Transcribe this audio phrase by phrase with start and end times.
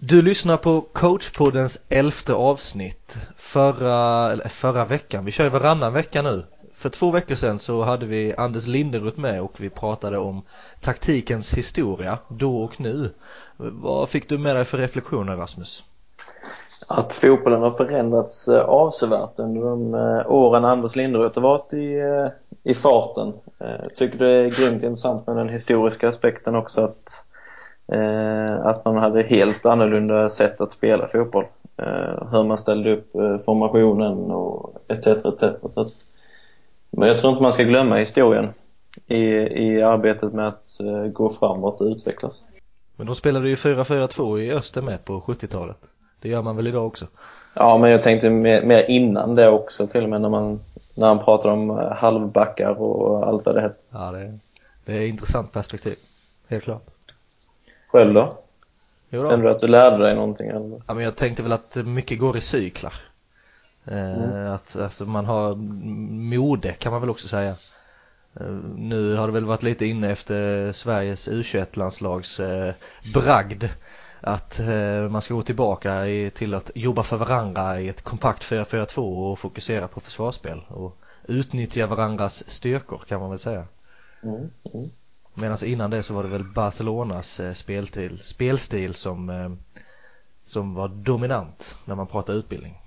[0.00, 6.22] Du lyssnar på coachpoddens elfte avsnitt förra, eller förra veckan, vi kör ju varannan vecka
[6.22, 6.44] nu.
[6.74, 10.42] För två veckor sedan så hade vi Anders Linderoth med och vi pratade om
[10.80, 13.14] taktikens historia, då och nu.
[13.56, 15.84] Vad fick du med dig för reflektioner Rasmus?
[16.88, 21.94] Att fotbollen har förändrats eh, avsevärt under de eh, åren Anders Linderoth har varit i,
[21.98, 22.28] eh,
[22.72, 23.32] i farten.
[23.58, 27.24] Jag tycker det är grymt intressant med den historiska aspekten också att
[28.62, 31.44] att man hade helt annorlunda sätt att spela fotboll.
[31.82, 35.06] Eh, hur man ställde upp eh, formationen och etc.
[35.06, 35.42] etc.
[35.74, 35.92] Så att,
[36.90, 38.48] men jag tror inte man ska glömma historien
[39.06, 39.24] i,
[39.64, 42.44] i arbetet med att eh, gå framåt och utvecklas.
[42.96, 45.78] Men de spelade ju 4-4-2 i Öster med på 70-talet.
[46.20, 47.06] Det gör man väl idag också?
[47.54, 50.60] Ja, men jag tänkte mer, mer innan det också till och med när man,
[50.94, 53.78] när man pratar om eh, halvbackar och allt vad det heter.
[53.90, 54.38] Ja, det,
[54.84, 55.96] det är ett intressant perspektiv.
[56.48, 56.97] Helt klart.
[57.88, 58.28] Själv då?
[59.10, 59.30] Jo då.
[59.30, 60.48] Kände du att du lärde dig någonting?
[60.48, 60.82] Eller?
[60.86, 62.94] Ja, men jag tänkte väl att mycket går i cyklar.
[63.84, 64.52] Eh, mm.
[64.52, 65.54] Att alltså, man har
[66.34, 67.54] mode kan man väl också säga.
[68.40, 68.46] Eh,
[68.76, 72.74] nu har det väl varit lite inne efter Sveriges U21-landslags eh,
[73.14, 73.64] bragd
[74.20, 74.60] att
[75.10, 79.88] man ska gå tillbaka till att jobba för varandra i ett kompakt 4-4-2 och fokusera
[79.88, 83.64] på försvarsspel och utnyttja varandras styrkor kan man väl säga.
[84.22, 84.50] Mm.
[84.74, 84.90] Mm.
[85.40, 89.50] Medan innan det så var det väl Barcelonas eh, spelstil, spelstil som, eh,
[90.44, 92.78] som var dominant när man pratar utbildning.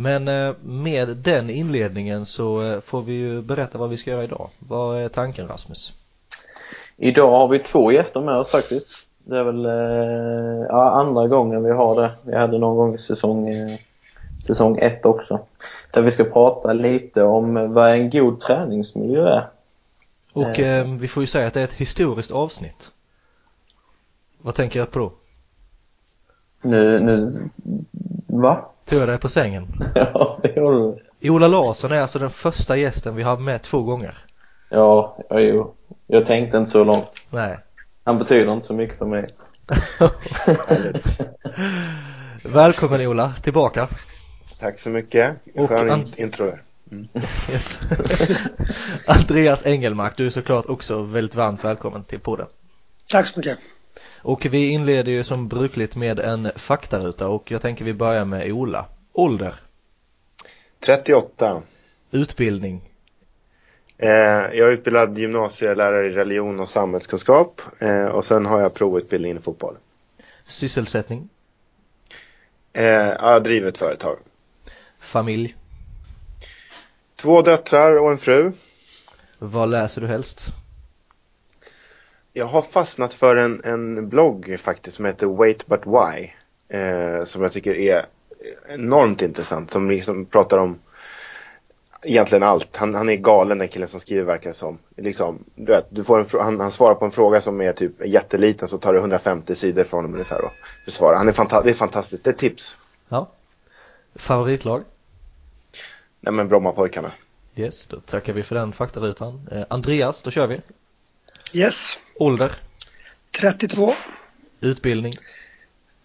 [0.00, 4.24] Men eh, med den inledningen så eh, får vi ju berätta vad vi ska göra
[4.24, 4.48] idag.
[4.58, 5.92] Vad är tanken Rasmus?
[6.96, 8.90] Idag har vi två gäster med oss faktiskt.
[9.24, 12.10] Det är väl eh, ja, andra gången vi har det.
[12.22, 13.48] Vi hade någon gång i säsong,
[14.46, 15.40] säsong ett också.
[15.90, 19.48] Där vi ska prata lite om vad en god träningsmiljö är.
[20.32, 22.92] Och eh, vi får ju säga att det är ett historiskt avsnitt.
[24.42, 25.12] Vad tänker jag på då?
[26.62, 27.32] Nu, nu,
[28.26, 28.70] va?
[28.92, 29.68] Jag dig på sängen?
[29.94, 31.30] Ja, det gjorde du.
[31.30, 34.18] Ola Larsson är alltså den första gästen vi har med två gånger.
[34.68, 35.74] Ja, ja jo.
[36.06, 37.08] Jag tänkte inte så långt.
[37.30, 37.58] Nej.
[38.04, 39.24] Han betyder inte så mycket för mig.
[42.44, 43.88] Välkommen Ola, tillbaka.
[44.60, 45.36] Tack så mycket.
[45.68, 46.12] Skön an...
[46.16, 46.62] intro där.
[46.90, 47.08] Mm.
[47.50, 47.80] Yes.
[49.06, 52.46] Andreas Engelmark, du är såklart också väldigt varmt välkommen till podden.
[53.08, 53.58] Tack så mycket.
[54.22, 58.52] Och vi inleder ju som brukligt med en faktaruta och jag tänker vi börjar med
[58.52, 58.86] Ola.
[59.12, 59.54] Ålder?
[60.80, 61.62] 38.
[62.10, 62.90] Utbildning?
[63.98, 69.36] Eh, jag är utbildad gymnasielärare i religion och samhällskunskap eh, och sen har jag provutbildning
[69.36, 69.76] i fotboll.
[70.44, 71.28] Sysselsättning?
[72.72, 74.18] Eh, jag driver ett företag.
[74.98, 75.56] Familj?
[77.16, 78.52] Två döttrar och en fru.
[79.38, 80.54] Vad läser du helst?
[82.32, 86.30] Jag har fastnat för en, en blogg faktiskt som heter Wait But Why.
[86.78, 88.06] Eh, som jag tycker är
[88.68, 89.70] enormt intressant.
[89.70, 90.78] Som liksom pratar om
[92.02, 92.76] egentligen allt.
[92.76, 94.78] Han, han är galen den killen som skriver verkar som.
[94.96, 98.06] Liksom, du vet, du får en, han, han svarar på en fråga som är typ
[98.06, 100.52] jätteliten så tar det 150 sidor för honom ungefär att
[100.84, 101.16] besvara.
[101.16, 102.78] Han är fanta det är fantastiskt, det är tips.
[103.08, 103.30] Ja.
[104.14, 104.82] Favoritlag?
[106.20, 107.12] Nej men Brommapojkarna.
[107.56, 109.48] Yes, då tackar vi för den faktarutan.
[109.52, 110.60] Eh, Andreas, då kör vi.
[111.52, 111.98] Yes.
[112.14, 112.52] Ålder?
[113.30, 113.94] 32.
[114.60, 115.12] Utbildning?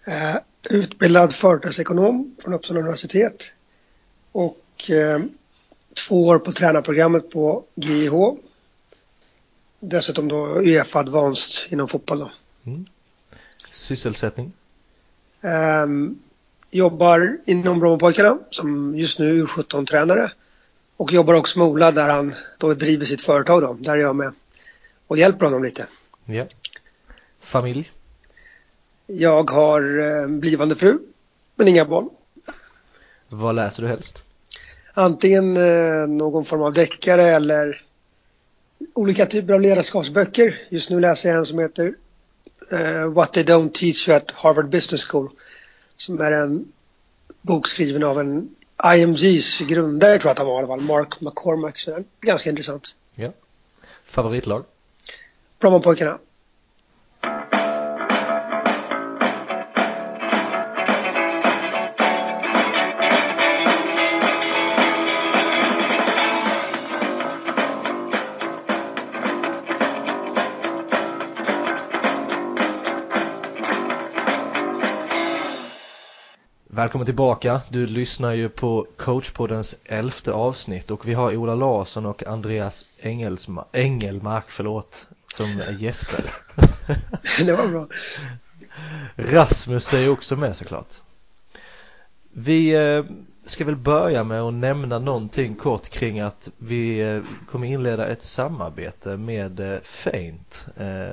[0.08, 0.38] Eh,
[0.70, 3.52] utbildad företagsekonom från Uppsala universitet.
[4.32, 5.20] Och eh,
[6.08, 8.12] två år på tränarprogrammet på GIH.
[9.80, 12.32] Dessutom då Uefa Advanced inom fotboll då.
[12.66, 12.86] Mm.
[13.72, 14.54] Sysselsättning?
[15.42, 15.86] Eh,
[16.72, 20.32] jobbar inom Brommapojkarna som just nu är 17-tränare.
[20.98, 23.74] Och jobbar också med Ola där han då driver sitt företag då.
[23.74, 24.34] Där är jag med
[25.08, 25.88] och hjälper honom lite.
[26.26, 26.46] Ja.
[27.40, 27.92] Familj?
[29.08, 31.00] Jag har eh, blivande fru,
[31.56, 32.10] men inga barn.
[33.30, 34.26] Vad läser du helst?
[34.94, 37.82] Antingen eh, någon form av deckare eller
[38.94, 40.56] olika typer av ledarskapsböcker.
[40.70, 41.96] Just nu läser jag en som heter
[42.74, 45.30] uh, What they don't teach you at Harvard Business School.
[45.96, 46.72] Som är en
[47.42, 48.56] bok skriven av en
[48.96, 51.80] IMGs grundare tror jag att han var i alla fall, Mark McCormack.
[51.80, 52.96] Så ganska intressant.
[53.16, 53.32] Ja.
[54.06, 54.64] Favoritlag?
[55.60, 56.20] Brommapojkarna.
[76.76, 77.62] Välkommen tillbaka.
[77.70, 83.66] Du lyssnar ju på coachpoddens elfte avsnitt och vi har Ola Larsson och Andreas Engelsma
[83.72, 86.26] Engelmark förlåt, som gäster.
[87.46, 87.88] Det var bra.
[89.16, 90.94] Rasmus är också med såklart.
[92.34, 93.06] Vi eh,
[93.46, 97.22] ska väl börja med att nämna någonting kort kring att vi eh,
[97.52, 100.66] kommer inleda ett samarbete med eh, Faint.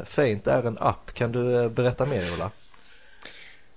[0.04, 2.50] Faint är en app, kan du berätta mer Ola?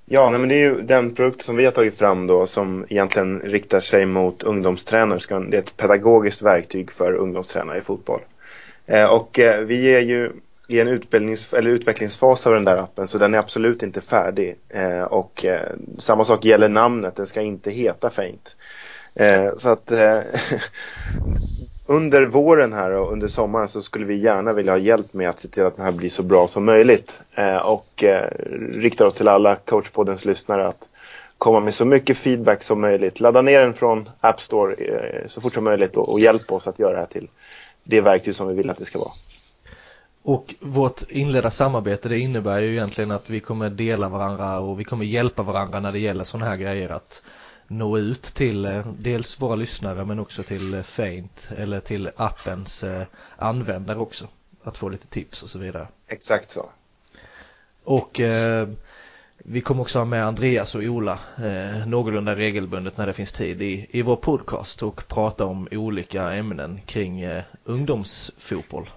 [0.05, 2.85] Ja, nej, men det är ju den produkt som vi har tagit fram då som
[2.89, 5.49] egentligen riktar sig mot ungdomstränare.
[5.49, 8.21] Det är ett pedagogiskt verktyg för ungdomstränare i fotboll.
[8.87, 10.31] Eh, och eh, vi är ju
[10.67, 14.55] i en utbildnings eller utvecklingsfas av den där appen så den är absolut inte färdig.
[14.69, 15.45] Eh, och
[15.97, 18.55] samma sak gäller namnet, den ska inte heta Faint.
[19.57, 19.91] Så att
[21.85, 25.39] under våren här och under sommaren så skulle vi gärna vilja ha hjälp med att
[25.39, 27.21] se till att den här blir så bra som möjligt.
[27.63, 28.03] Och
[28.73, 30.87] riktar oss till alla coachpoddens lyssnare att
[31.37, 33.19] komma med så mycket feedback som möjligt.
[33.19, 34.75] Ladda ner den från App Store
[35.27, 37.27] så fort som möjligt och hjälp oss att göra det här till
[37.85, 39.11] det verktyg som vi vill att det ska vara.
[40.21, 44.83] Och vårt inledda samarbete det innebär ju egentligen att vi kommer dela varandra och vi
[44.83, 47.21] kommer hjälpa varandra när det gäller sådana här grejer att
[47.67, 52.83] nå ut till eh, dels våra lyssnare men också till eh, Faint eller till appens
[52.83, 53.03] eh,
[53.37, 54.27] användare också.
[54.63, 55.87] Att få lite tips och så vidare.
[56.07, 56.69] Exakt så.
[57.83, 58.69] Och eh,
[59.47, 63.61] vi kommer också ha med Andreas och Ola eh, någorlunda regelbundet när det finns tid
[63.61, 68.89] i, i vår podcast och prata om olika ämnen kring eh, ungdomsfotboll.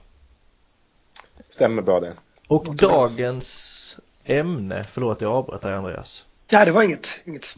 [1.49, 2.13] Stämmer bra det.
[2.49, 6.27] Och dagens ämne, förlåt jag avbröt dig Andreas.
[6.51, 7.57] Ja, det var inget, inget.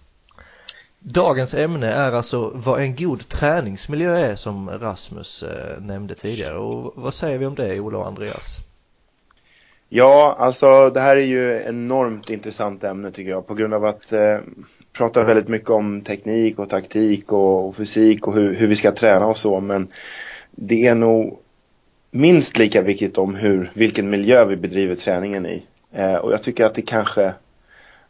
[0.99, 6.93] Dagens ämne är alltså vad en god träningsmiljö är som Rasmus eh, nämnde tidigare och
[6.97, 8.61] vad säger vi om det Ola och Andreas?
[9.93, 14.13] Ja, alltså det här är ju enormt intressant ämne tycker jag på grund av att
[14.13, 14.39] eh,
[14.93, 18.93] prata väldigt mycket om teknik och taktik och, och fysik och hur, hur vi ska
[18.93, 19.87] träna och så men
[20.51, 21.39] det är nog
[22.11, 25.67] minst lika viktigt om hur, vilken miljö vi bedriver träningen i.
[25.93, 27.33] Eh, och jag tycker att det kanske, i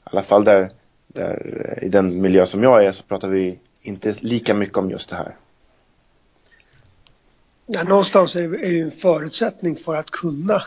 [0.05, 0.69] alla fall där,
[1.07, 5.11] där, i den miljö som jag är, så pratar vi inte lika mycket om just
[5.11, 5.37] det här.
[7.67, 10.63] Ja, någonstans är det ju en förutsättning för att kunna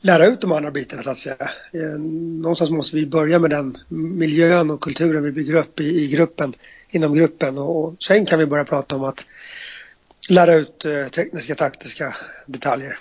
[0.00, 1.36] lära ut de andra bitarna så att säga.
[1.72, 2.00] Eh,
[2.40, 6.54] någonstans måste vi börja med den miljön och kulturen vi bygger upp i, i gruppen,
[6.90, 9.26] inom gruppen och, och sen kan vi börja prata om att
[10.30, 12.14] lära ut eh, tekniska, taktiska
[12.46, 12.98] detaljer.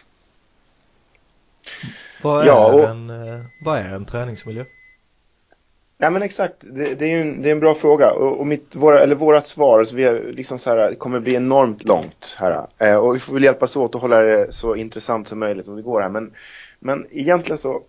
[2.22, 2.90] Vad är, ja, och...
[2.90, 4.66] en, eh, vad är en träningsmiljö?
[6.02, 8.48] Nej men exakt, det, det är ju en, det är en bra fråga och, och
[8.48, 12.38] mitt, våra, eller vårat svar så vi är liksom så här, kommer bli enormt långt
[12.40, 12.68] här.
[12.78, 15.76] Eh, och vi får väl hjälpas åt att hålla det så intressant som möjligt om
[15.76, 16.10] det går här.
[16.10, 16.32] Men,
[16.80, 17.82] men egentligen så,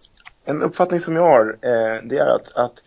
[0.44, 2.82] en uppfattning som jag har eh, det är att, att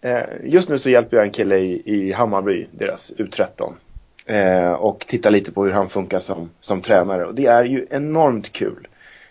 [0.00, 3.72] eh, just nu så hjälper jag en kille i, i Hammarby, deras U13
[4.26, 7.26] eh, och tittar lite på hur han funkar som, som tränare.
[7.26, 8.88] Och det är ju enormt kul.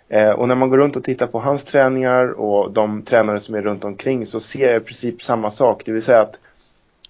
[0.09, 3.55] Eh, och när man går runt och tittar på hans träningar och de tränare som
[3.55, 5.81] är runt omkring så ser jag i princip samma sak.
[5.85, 6.39] Det vill säga att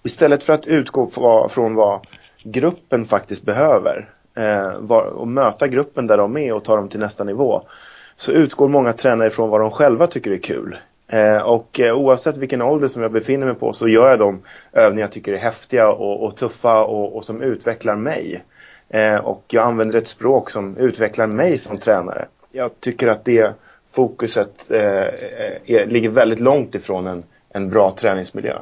[0.02, 1.06] istället för att utgå
[1.50, 2.06] från vad
[2.42, 7.24] gruppen faktiskt behöver eh, och möta gruppen där de är och ta dem till nästa
[7.24, 7.62] nivå
[8.20, 10.76] så utgår många tränare från vad de själva tycker är kul.
[11.08, 14.42] Eh, och eh, oavsett vilken ålder som jag befinner mig på så gör jag de
[14.72, 18.44] övningar jag tycker är häftiga och, och tuffa och, och, som utvecklar mig.
[18.88, 22.26] Eh, och jag använder ett språk som utvecklar mig som tränare.
[22.52, 23.54] Jag tycker att det
[23.90, 28.58] fokuset eh, är, ligger väldigt långt ifrån en, en bra träningsmiljö.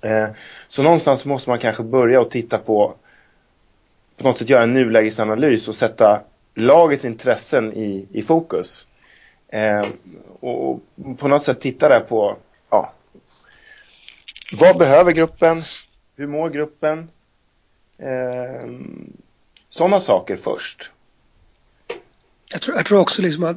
[0.00, 0.26] Eh,
[0.68, 2.94] så någonstans måste man kanske börja och titta på
[4.16, 6.20] på något sätt göra en nulägesanalys och sätta
[6.54, 8.86] lagets intressen i, i fokus.
[9.48, 9.86] Eh,
[10.40, 10.80] och
[11.18, 12.36] på något sätt titta där på
[12.70, 12.92] ja,
[14.52, 15.62] vad behöver gruppen?
[16.16, 17.10] Hur mår gruppen?
[17.98, 18.68] Eh,
[19.74, 20.90] Sådana saker först.
[22.52, 23.56] Jag tror, jag tror också liksom att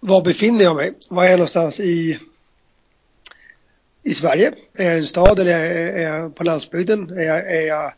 [0.00, 0.92] var befinner jag mig?
[1.08, 2.18] Var är jag någonstans i,
[4.02, 4.52] i Sverige?
[4.74, 7.18] Är jag i en stad eller är jag på landsbygden?
[7.18, 7.92] Är jag, är jag,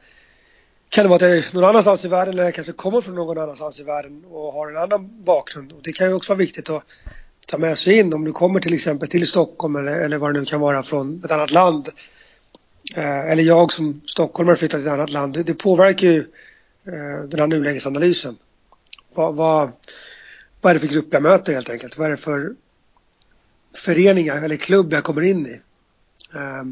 [0.88, 3.14] kan det vara att jag är någon annanstans i världen eller jag kanske kommer från
[3.14, 5.72] någon annanstans i världen och har en annan bakgrund.
[5.72, 6.84] Och det kan ju också vara viktigt att
[7.48, 10.40] ta med sig in om du kommer till exempel till Stockholm eller, eller vad det
[10.40, 11.88] nu kan vara från ett annat land.
[12.96, 15.34] Eh, eller jag som stockholmare flyttar till ett annat land.
[15.34, 16.18] Det, det påverkar ju
[16.86, 18.36] eh, den här nulägesanalysen.
[19.14, 19.72] Vad, vad,
[20.60, 21.98] vad är det för grupp jag möter helt enkelt?
[21.98, 22.54] Vad är det för
[23.76, 25.60] föreningar eller klubb jag kommer in i?
[26.34, 26.64] Eh,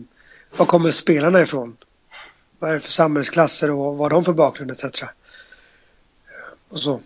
[0.56, 1.76] var kommer spelarna ifrån?
[2.58, 5.04] Vad är det för samhällsklasser och vad har de för bakgrund etc.
[6.68, 7.00] Och så.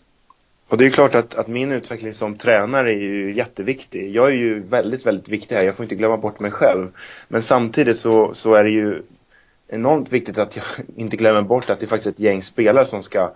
[0.69, 4.15] Och det är klart att, att min utveckling som tränare är ju jätteviktig.
[4.15, 5.63] Jag är ju väldigt, väldigt viktig här.
[5.63, 6.89] Jag får inte glömma bort mig själv.
[7.29, 9.03] Men samtidigt så, så är det ju
[9.69, 10.65] enormt viktigt att jag
[10.97, 13.33] inte glömmer bort att det är faktiskt ett gäng spelare som ska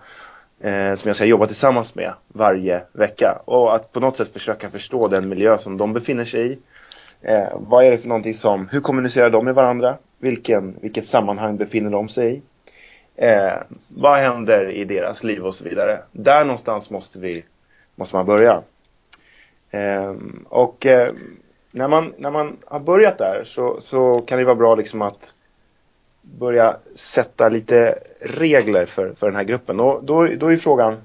[0.59, 3.41] eh, som jag ska jobba tillsammans med varje vecka.
[3.45, 6.57] Och att på något sätt försöka förstå den miljö som de befinner sig i.
[7.27, 9.97] Eh, vad är det för någonting som, hur kommunicerar de med varandra?
[10.19, 12.41] Vilken, vilket sammanhang befinner de sig i?
[13.15, 13.53] Eh,
[13.87, 16.01] vad händer i deras liv och så vidare.
[16.11, 17.43] Där någonstans måste, vi,
[17.95, 18.61] måste man börja.
[19.71, 20.13] Eh,
[20.49, 21.13] och eh,
[21.71, 25.33] när, man, när man har börjat där så, så kan det vara bra liksom att
[26.21, 29.79] börja sätta lite regler för, för den här gruppen.
[29.79, 30.97] Och då, då är frågan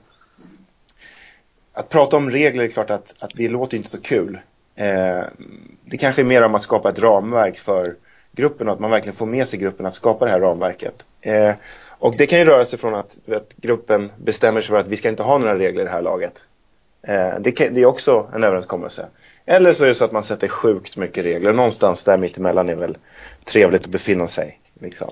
[1.73, 4.39] att prata om regler är klart att, att det låter inte så kul.
[4.81, 5.25] Eh,
[5.85, 7.95] det kanske är mer om att skapa ett ramverk för
[8.33, 11.05] gruppen och att man verkligen får med sig gruppen att skapa det här ramverket.
[11.21, 11.53] Eh,
[11.89, 14.97] och det kan ju röra sig från att, att, gruppen bestämmer sig för att vi
[14.97, 16.45] ska inte ha några regler i det här laget.
[17.03, 19.07] Eh, det, kan, det, är också en överenskommelse.
[19.47, 21.53] Eller så är det så att man sätter sjukt mycket regler.
[21.53, 22.97] Någonstans där mittemellan är väl
[23.45, 24.61] trevligt att befinna sig.
[24.81, 25.09] Liksom.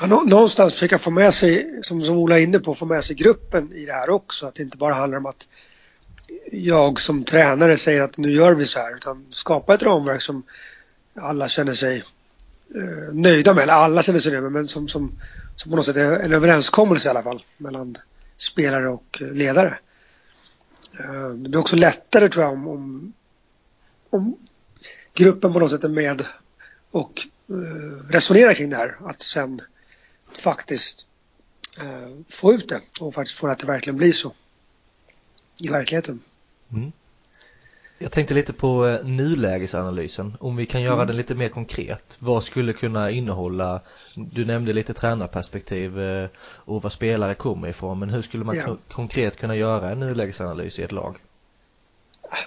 [0.00, 3.16] Ja, någonstans försöka få med sig, som, som Ola är inne på, få med sig
[3.16, 4.46] gruppen i det här också.
[4.46, 5.46] Att det inte bara handlar om att
[6.52, 8.94] jag som tränare säger att nu gör vi så här.
[8.96, 10.42] Utan skapa ett ramverk som
[11.14, 12.04] alla känner sig
[12.74, 13.62] eh, nöjda med.
[13.62, 15.18] Eller alla känner sig nöjda med, men som, som,
[15.56, 17.44] som på något sätt är en överenskommelse i alla fall.
[17.56, 17.98] Mellan
[18.36, 19.78] spelare och ledare.
[21.00, 23.12] Eh, det blir också lättare tror jag om, om,
[24.10, 24.36] om
[25.14, 26.26] gruppen på något sätt är med
[26.90, 28.96] och eh, resonerar kring det här.
[29.04, 29.60] Att sen
[30.38, 31.06] faktiskt
[31.78, 34.32] eh, få ut det och faktiskt få det att det verkligen blir så
[35.60, 36.20] i verkligheten.
[36.72, 36.92] Mm.
[37.98, 41.06] Jag tänkte lite på eh, nulägesanalysen, om vi kan göra mm.
[41.06, 42.16] den lite mer konkret.
[42.20, 43.80] Vad skulle kunna innehålla,
[44.14, 48.76] du nämnde lite tränarperspektiv eh, och vad spelare kommer ifrån, men hur skulle man ja.
[48.88, 51.16] konkret kunna göra en nulägesanalys i ett lag?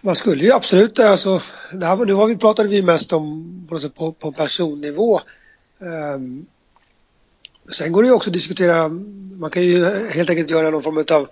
[0.02, 4.32] Man skulle ju absolut, alltså, nu har vi pratat vi mest om på, på, på
[4.32, 5.22] personnivå.
[5.80, 6.46] Um,
[7.70, 8.88] sen går det ju också att diskutera,
[9.40, 11.28] man kan ju helt enkelt göra någon form av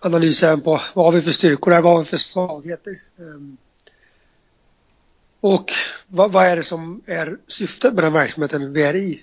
[0.00, 3.02] analys även på vad har vi för styrkor här, vad har vi för svagheter.
[3.16, 3.56] Um,
[5.40, 5.72] och
[6.06, 9.22] vad, vad, är det som är syftet med den verksamheten vi är i?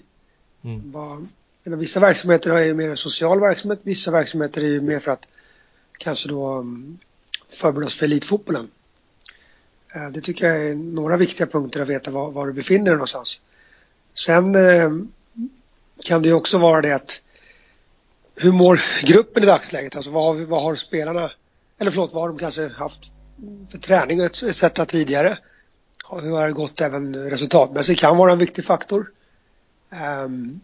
[0.64, 0.92] Mm.
[0.92, 1.28] Vad,
[1.64, 5.28] vissa verksamheter är ju mer en social verksamhet, vissa verksamheter är ju mer för att
[5.98, 6.98] kanske då um,
[7.50, 8.70] förbereda oss för elitfotbollen.
[9.96, 12.94] Uh, det tycker jag är några viktiga punkter att veta var, var du befinner dig
[12.94, 13.42] någonstans.
[14.14, 14.54] Sen
[16.04, 17.22] kan det ju också vara det att
[18.36, 19.96] hur mår gruppen i dagsläget?
[19.96, 21.32] Alltså vad har, vad har spelarna,
[21.80, 23.00] eller förlåt, vad har de kanske haft
[23.72, 24.64] för träning etc.
[24.88, 25.38] tidigare?
[26.12, 28.00] Hur har det gått även resultatmässigt?
[28.00, 29.12] kan vara en viktig faktor.
[29.92, 30.62] Ehm, um,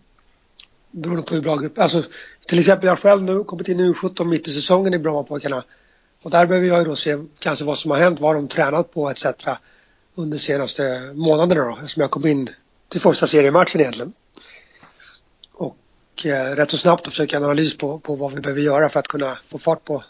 [0.92, 2.04] beroende på hur bra grupp, alltså
[2.48, 5.64] till exempel jag själv nu kommit in i U17 mitt i säsongen i Brommapojkarna.
[6.22, 8.48] Och där behöver jag ju då se kanske vad som har hänt, vad har de
[8.48, 9.26] tränat på etc.
[10.16, 12.50] under senaste månaderna då, eftersom jag kom in
[12.90, 14.14] till första seriematchen egentligen
[16.26, 19.38] rätt så snabbt att försöka analys på, på vad vi behöver göra för att kunna
[19.46, 20.04] få fart på,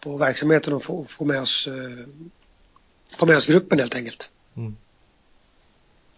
[0.00, 2.06] på verksamheten och få, få, med oss, eh,
[3.16, 4.30] få med oss gruppen helt enkelt.
[4.56, 4.76] Mm.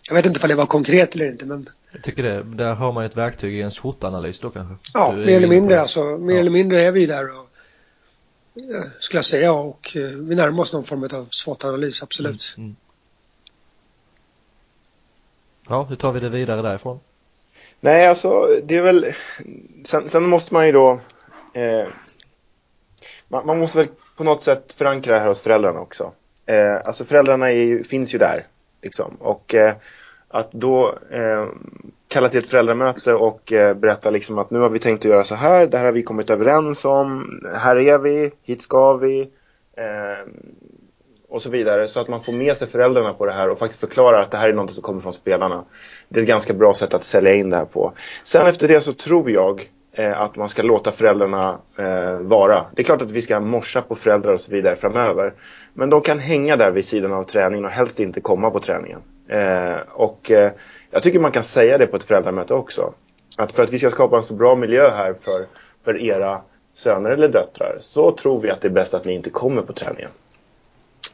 [0.08, 2.92] Jag vet inte om det var konkret eller inte men Jag tycker det, där har
[2.92, 4.90] man ett verktyg i en SWOT-analys då kanske?
[4.94, 6.40] Ja, mer eller mindre alltså, mer ja.
[6.40, 7.46] eller mindre är vi där och
[8.98, 12.54] skulle jag säga och eh, vi närmar oss någon form av SWOT-analys, absolut.
[12.56, 12.76] Mm, mm.
[15.68, 17.00] Ja, hur tar vi det vidare därifrån?
[17.80, 19.06] Nej, alltså det är väl...
[19.84, 21.00] Sen, sen måste man ju då...
[21.52, 21.86] Eh,
[23.28, 26.12] man, man, måste väl på något sätt förankra det här hos föräldrarna också.
[26.46, 28.42] Eh, alltså föräldrarna ju, finns ju där.
[28.82, 29.16] Liksom.
[29.20, 29.74] Och eh,
[30.28, 31.46] att då eh,
[32.08, 35.24] kalla till ett föräldramöte och eh, berätta liksom att nu har vi tänkt att göra
[35.24, 39.20] så här, det här har vi kommit överens om, här är vi, hit ska vi.
[39.76, 40.26] Eh,
[41.36, 41.88] och så vidare.
[41.88, 44.36] Så att man får med sig föräldrarna på det här och faktiskt förklarar att det
[44.36, 45.64] här är något som kommer från spelarna.
[46.08, 47.92] Det är ett ganska bra sätt att sälja in det här på.
[48.24, 52.64] Sen efter det så tror jag eh, att man ska låta föräldrarna eh, vara.
[52.74, 55.34] Det är klart att vi ska morsa på föräldrar och så vidare framöver.
[55.74, 59.00] Men de kan hänga där vid sidan av träningen och helst inte komma på träningen.
[59.28, 60.52] Eh, och eh,
[60.90, 62.94] jag tycker man kan säga det på ett föräldramöte också.
[63.38, 65.46] Att för att vi ska skapa en så bra miljö här för,
[65.84, 66.40] för era
[66.74, 69.72] söner eller döttrar så tror vi att det är bäst att ni inte kommer på
[69.72, 70.10] träningen.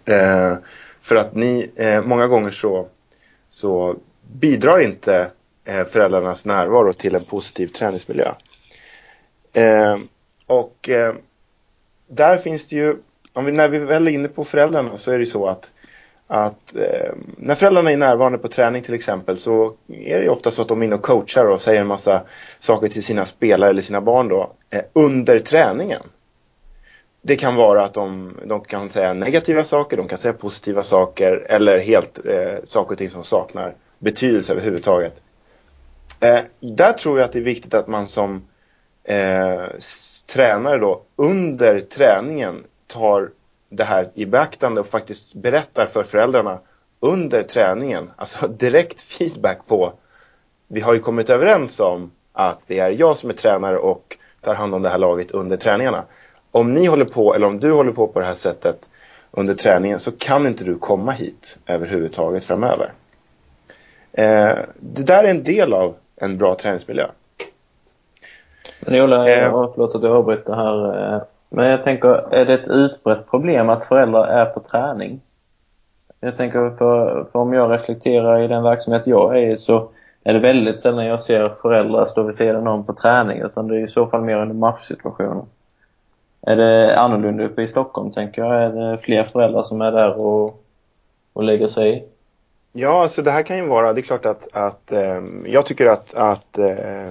[0.05, 0.57] Eh,
[1.01, 2.87] för att ni, eh, många gånger så,
[3.49, 3.97] så
[4.33, 5.31] bidrar inte
[5.65, 8.33] eh, föräldrarnas närvaro till en positiv träningsmiljö.
[9.53, 9.99] Eh,
[10.47, 11.15] och eh,
[12.07, 12.97] där finns det ju,
[13.33, 15.71] om vi, när vi väl är inne på föräldrarna så är det så att
[16.33, 20.51] att eh, när föräldrarna är närvarande på träning till exempel så är det ju ofta
[20.51, 22.23] så att de är inne och coachar och säger en massa
[22.59, 26.03] saker till sina spelare eller sina barn då eh, under träningen
[27.23, 31.47] det kan vara att de, de kan säga negativa saker, de kan säga positiva saker
[31.49, 35.23] eller helt eh, saker och ting som saknar betydelse överhuvudtaget.
[36.21, 38.43] Eh, där tror jag att det är viktigt att man som
[39.05, 39.63] eh,
[40.27, 43.31] tränare då under träningen tar
[43.69, 46.59] det här i beaktande och faktiskt berättar för föräldrarna
[47.01, 49.93] under träningen, alltså direkt feedback på
[50.69, 54.55] vi har ju kommit överens om att det är jag som är tränare och tar
[54.55, 56.05] hand om det här laget under träningarna.
[56.53, 58.91] Om ni håller på, eller om du håller på på det här sättet
[59.31, 62.93] under träningen så kan inte du komma hit överhuvudtaget framöver.
[64.13, 67.07] Eh, det där är en del av en bra träningsmiljö.
[68.81, 71.15] Men Ola, eh, förlåt att jag avbryter här.
[71.15, 75.21] Eh, men jag tänker, är det ett utbrett problem att föräldrar är på träning?
[76.21, 79.89] Jag tänker, för, för om jag reflekterar i den verksamhet jag är i så
[80.25, 83.77] är det väldigt sällan jag ser föräldrar stå vid sidan om på träning, utan det
[83.77, 85.45] är i så fall mer under matchsituationer.
[86.47, 88.63] Är det annorlunda uppe i Stockholm, tänker jag?
[88.63, 90.65] Är det fler föräldrar som är där och,
[91.33, 92.03] och lägger sig i?
[92.73, 95.87] Ja, alltså det här kan ju vara, det är klart att, att eh, jag tycker
[95.87, 97.09] att, att eh,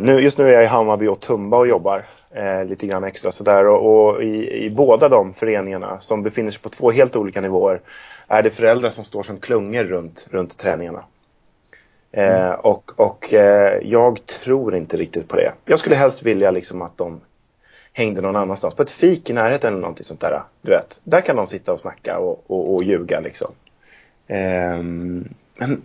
[0.00, 3.32] nu, just nu är jag i Hammarby och Tumba och jobbar eh, lite grann extra
[3.32, 7.40] sådär och, och i, i, båda de föreningarna som befinner sig på två helt olika
[7.40, 7.80] nivåer
[8.28, 11.04] är det föräldrar som står som klungor runt, runt träningarna.
[12.12, 12.60] Eh, mm.
[12.60, 15.52] och och eh, jag tror inte riktigt på det.
[15.64, 17.20] Jag skulle helst vilja liksom att de
[17.96, 18.74] hängde någon annanstans.
[18.74, 20.42] På ett fik i närheten eller någonting sånt där.
[20.62, 23.52] Du vet, där kan de sitta och snacka och, och, och ljuga liksom.
[24.28, 25.82] Um, men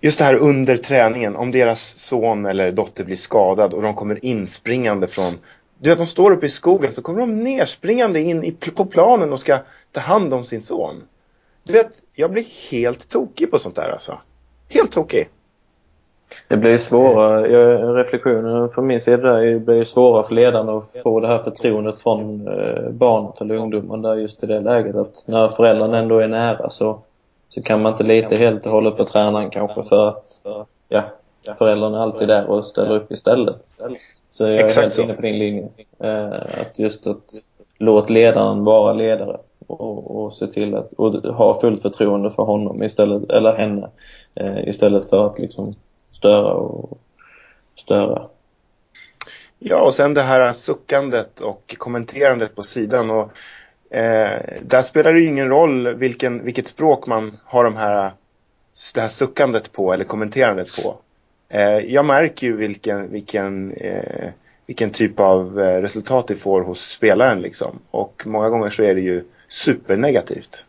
[0.00, 4.24] just det här under träningen, om deras son eller dotter blir skadad och de kommer
[4.24, 5.34] inspringande från
[5.78, 9.32] du vet, de står uppe i skogen så kommer de nerspringande in i, på planen
[9.32, 9.58] och ska
[9.92, 11.02] ta hand om sin son.
[11.64, 14.18] Du vet, jag blir helt tokig på sånt där alltså.
[14.68, 15.28] Helt tokig.
[16.48, 17.42] Det blir svåra,
[17.94, 22.48] reflektionen från min sida det blir svårare för ledarna att få det här förtroendet från
[22.48, 26.70] eh, barnet eller ungdomen där just i det läget att när föräldrarna ändå är nära
[26.70, 26.98] så,
[27.48, 30.24] så kan man inte lita helt och hållet på tränaren kanske för att
[30.88, 31.02] ja,
[31.58, 33.60] föräldrarna är alltid där och ställer upp istället.
[34.30, 35.02] Så jag är Exakt helt så.
[35.02, 35.68] inne på din linje.
[35.98, 37.24] Eh, att just att
[37.78, 39.36] låt ledaren vara ledare
[39.66, 43.88] och, och se till att och ha fullt förtroende för honom istället, eller henne
[44.34, 45.74] eh, istället för att liksom
[46.10, 46.98] störa och
[47.76, 48.28] störa.
[49.58, 53.10] Ja, och sen det här suckandet och kommenterandet på sidan.
[53.10, 53.32] Och,
[53.96, 58.12] eh, där spelar det ju ingen roll vilken, vilket språk man har de här,
[58.94, 60.96] det här suckandet på eller kommenterandet på.
[61.48, 64.30] Eh, jag märker ju vilken, vilken, eh,
[64.66, 67.40] vilken typ av eh, resultat det får hos spelaren.
[67.40, 67.78] Liksom.
[67.90, 70.66] Och många gånger så är det ju supernegativt.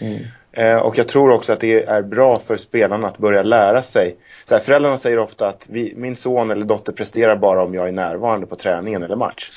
[0.00, 0.18] Mm.
[0.58, 4.16] Eh, och jag tror också att det är bra för spelarna att börja lära sig.
[4.44, 7.88] Så här, föräldrarna säger ofta att vi, min son eller dotter presterar bara om jag
[7.88, 9.50] är närvarande på träningen eller match.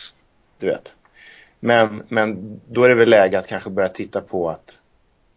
[0.60, 0.96] Du vet.
[1.60, 4.78] Men, men då är det väl läge att kanske börja titta på att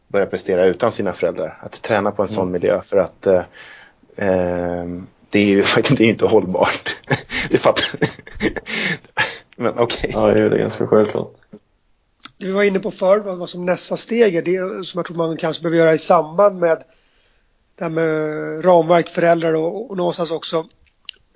[0.09, 1.59] börja prestera utan sina föräldrar.
[1.61, 2.35] Att träna på en mm.
[2.35, 3.43] sån miljö för att eh,
[4.17, 4.85] eh,
[5.31, 6.97] det är ju faktiskt inte hållbart.
[7.51, 7.87] det fattar
[9.57, 10.11] Men okej.
[10.11, 10.11] Okay.
[10.13, 11.33] Ja, det är ganska självklart
[12.39, 15.17] det vi var inne på förut, vad som nästa steg är, det som jag tror
[15.17, 16.85] man kanske behöver göra i samband med
[17.77, 20.69] det här med ramverk, föräldrar och, och någonstans också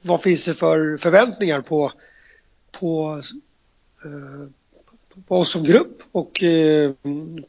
[0.02, 1.92] vad finns det för förväntningar på,
[2.80, 3.22] på,
[4.04, 4.48] eh,
[5.26, 6.92] på oss som grupp och eh,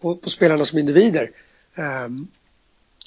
[0.01, 1.31] på, på, spelarna som individer.
[1.75, 2.07] Eh,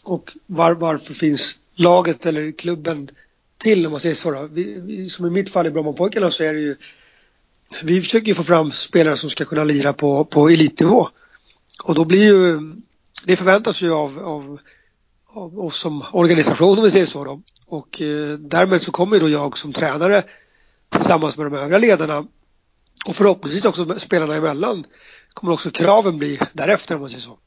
[0.05, 3.11] och var, varför finns laget eller klubben
[3.59, 4.31] till om man säger så.
[4.31, 4.49] Då.
[4.53, 6.77] Vi, vi, som i mitt fall i Brommapojkarna så är det ju
[7.83, 11.09] vi försöker ju få fram spelare som ska kunna lira på, på elitnivå.
[11.85, 12.61] Och då blir ju,
[13.25, 14.59] det förväntas ju av, av,
[15.27, 17.43] av oss som organisation om vi säger så då.
[17.67, 20.23] Och eh, därmed så kommer ju då jag som tränare
[20.89, 22.27] tillsammans med de övriga ledarna
[23.07, 24.85] och förhoppningsvis också spelarna emellan
[25.35, 27.39] kommer också kraven bli därefter om man säger så.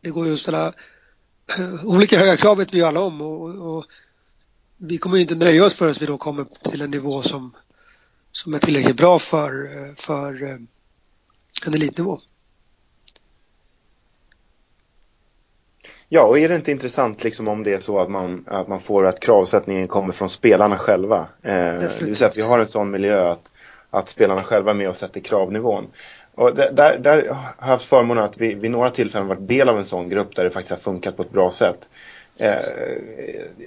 [0.00, 0.66] Det går ju att ställa
[1.58, 3.84] eh, olika höga krav vet vi alla om och, och
[4.76, 7.54] vi kommer ju inte nöja oss förrän vi då kommer till en nivå som
[8.36, 9.50] som är tillräckligt bra för,
[9.96, 10.56] för eh,
[11.66, 12.18] en elitnivå.
[16.08, 18.80] Ja, och är det inte intressant liksom om det är så att man, att man
[18.80, 21.18] får att kravsättningen kommer från spelarna själva?
[21.42, 23.52] Eh, det vill säga att vi har en sån miljö att,
[23.90, 25.86] att spelarna själva är med och sätter kravnivån.
[26.34, 29.78] Och där, där har jag haft förmånen att vi vid några tillfällen varit del av
[29.78, 31.88] en sån grupp där det faktiskt har funkat på ett bra sätt.
[32.38, 32.58] Eh,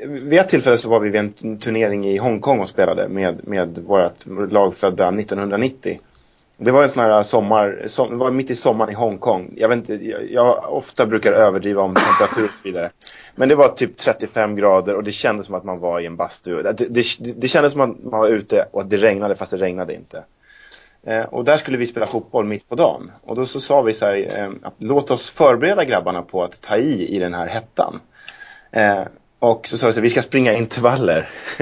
[0.05, 3.77] vid ett tillfälle så var vi vid en turnering i Hongkong och spelade med, med
[3.77, 5.99] vårt lag födda 1990.
[6.61, 9.53] Det var en sån här sommar, som, det var mitt i sommaren i Hongkong.
[9.57, 12.91] Jag, vet inte, jag, jag, ofta brukar överdriva om temperatur och så vidare.
[13.35, 16.15] Men det var typ 35 grader och det kändes som att man var i en
[16.15, 16.63] bastu.
[16.63, 17.03] Det, det,
[17.35, 20.23] det kändes som att man var ute och att det regnade fast det regnade inte.
[21.03, 23.11] Eh, och där skulle vi spela fotboll mitt på dagen.
[23.23, 26.61] Och då så sa vi så här, eh, att låt oss förbereda grabbarna på att
[26.61, 27.99] ta i i den här hettan.
[28.71, 29.03] Eh,
[29.39, 31.29] och så sa vi så här, vi ska springa intervaller.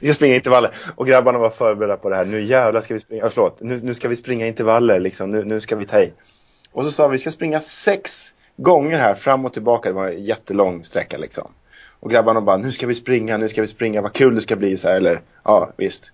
[0.00, 0.74] vi ska springa intervaller.
[0.96, 3.80] Och grabbarna var förberedda på det här, nu jävlar ska vi springa, ah, förlåt, nu,
[3.82, 6.12] nu ska vi springa intervaller liksom, nu, nu ska vi ta i.
[6.72, 10.08] Och så sa vi, vi ska springa sex gånger här fram och tillbaka, det var
[10.08, 11.52] en jättelång sträcka liksom.
[12.00, 14.56] Och grabbarna bara, nu ska vi springa, nu ska vi springa, vad kul det ska
[14.56, 16.12] bli så här, eller ja, visst.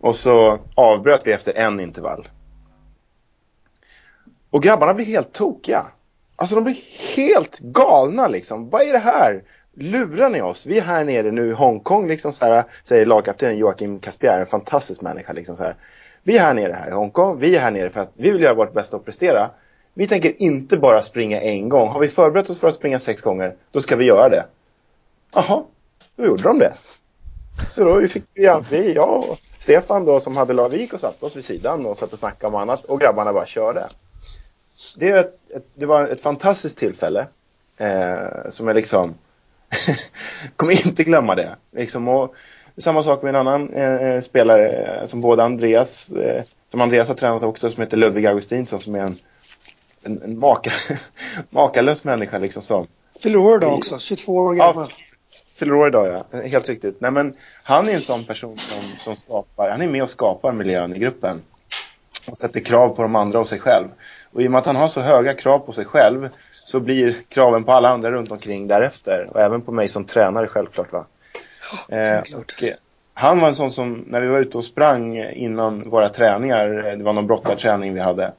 [0.00, 2.28] Och så avbröt vi efter en intervall.
[4.50, 5.86] Och grabbarna blev helt tokiga.
[6.36, 6.76] Alltså de blir
[7.16, 8.70] helt galna liksom.
[8.70, 9.42] Vad är det här?
[9.74, 10.66] Lurar ni oss?
[10.66, 14.46] Vi är här nere nu i Hongkong liksom så här, säger lagkaptenen Joakim Caspier, en
[14.46, 15.76] fantastisk människa liksom så här.
[16.22, 18.42] Vi är här nere här i Hongkong, vi är här nere för att vi vill
[18.42, 19.50] göra vårt bästa och prestera.
[19.94, 21.88] Vi tänker inte bara springa en gång.
[21.88, 24.46] Har vi förberett oss för att springa sex gånger, då ska vi göra det.
[25.32, 25.62] Jaha,
[26.16, 26.74] då gjorde de det.
[27.68, 31.26] Så då fick vi, jag och Stefan då som hade lag, vi gick och satte
[31.26, 33.88] oss vid sidan och satt och snackade om annat och grabbarna bara körde.
[34.96, 37.26] Det, ett, ett, det var ett fantastiskt tillfälle
[37.76, 39.14] eh, som jag liksom
[40.56, 41.56] kommer inte glömma det.
[41.72, 42.34] Liksom, och,
[42.76, 47.14] samma sak med en annan eh, spelare eh, som både Andreas, eh, som Andreas har
[47.14, 49.16] tränat också, som heter Ludvig Augustinsson som är en,
[50.02, 50.70] en, en maka,
[51.50, 52.86] makalös människa liksom som
[53.22, 54.86] Fyller år idag också, 22 år gammal.
[54.90, 54.96] Ja,
[55.54, 57.00] fyller år idag ja, helt riktigt.
[57.00, 60.52] Nej men han är en sån person som, som skapar, han är med och skapar
[60.52, 61.42] miljön i gruppen.
[62.26, 63.88] Och sätter krav på de andra och sig själv.
[64.34, 67.16] Och i och med att han har så höga krav på sig själv så blir
[67.28, 69.28] kraven på alla andra runt omkring därefter.
[69.30, 71.06] Och även på mig som tränare självklart va.
[71.88, 72.74] eh, och, eh,
[73.14, 76.98] han var en sån som, när vi var ute och sprang innan våra träningar, eh,
[76.98, 78.32] det var någon brottarträning vi hade.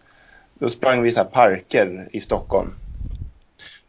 [0.53, 2.75] Då sprang vi i så här parker i Stockholm.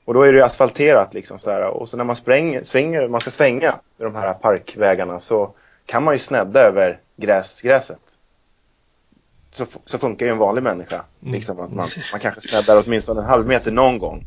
[0.04, 1.62] Och då är det asfalterat liksom så här.
[1.62, 5.50] Och så när man spränger, springer, man ska svänga i de här parkvägarna så
[5.86, 8.15] kan man ju snedda över gräs, gräset.
[9.56, 11.04] Så, så funkar ju en vanlig människa.
[11.22, 11.34] Mm.
[11.34, 14.24] Liksom att man, man kanske sneddar åtminstone en halv meter någon gång.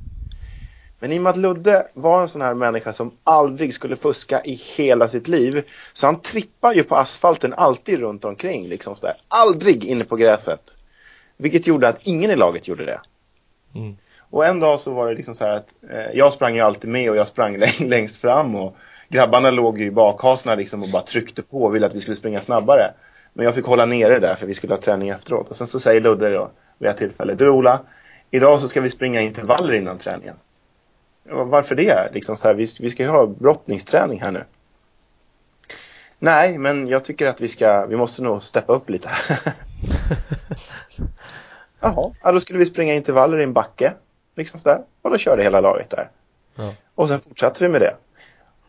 [1.00, 4.42] Men i och med att Ludde var en sån här människa som aldrig skulle fuska
[4.44, 5.64] i hela sitt liv.
[5.94, 8.68] Så han trippar ju på asfalten alltid runt omkring.
[8.68, 9.16] Liksom så där.
[9.28, 10.62] Aldrig inne på gräset.
[11.38, 13.00] Vilket gjorde att ingen i laget gjorde det.
[13.76, 13.98] Mm.
[14.30, 16.90] Och en dag så var det liksom så här att eh, jag sprang ju alltid
[16.90, 18.76] med och jag sprang längst fram och
[19.10, 22.16] grabbarna låg ju i bakhasorna liksom och bara tryckte på och ville att vi skulle
[22.16, 22.94] springa snabbare.
[23.34, 25.50] Men jag fick hålla nere där för vi skulle ha träning efteråt.
[25.50, 27.82] Och sen så säger Ludde då vid ett tillfälle, du Ola,
[28.32, 30.36] idag så ska vi springa intervaller innan träningen.
[31.24, 32.10] Varför det?
[32.14, 34.44] Liksom så här, vi, vi ska ju ha brottningsträning här nu.
[36.20, 39.10] Nej, men jag tycker att vi ska, vi måste nog steppa upp lite.
[41.80, 43.94] Jaha, ja, då skulle vi springa intervaller i en backe.
[44.36, 44.82] Liksom sådär.
[45.02, 46.10] Och då körde hela laget där.
[46.56, 46.74] Ja.
[46.96, 47.96] Och sen fortsatte vi med det.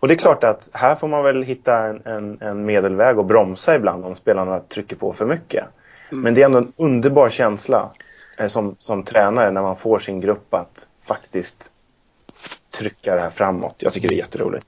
[0.01, 3.25] Och det är klart att här får man väl hitta en, en, en medelväg och
[3.25, 5.65] bromsa ibland om spelarna trycker på för mycket.
[6.11, 6.23] Mm.
[6.23, 7.91] Men det är ändå en underbar känsla
[8.39, 11.71] eh, som, som tränare när man får sin grupp att faktiskt
[12.71, 13.75] trycka det här framåt.
[13.79, 14.67] Jag tycker det är jätteroligt.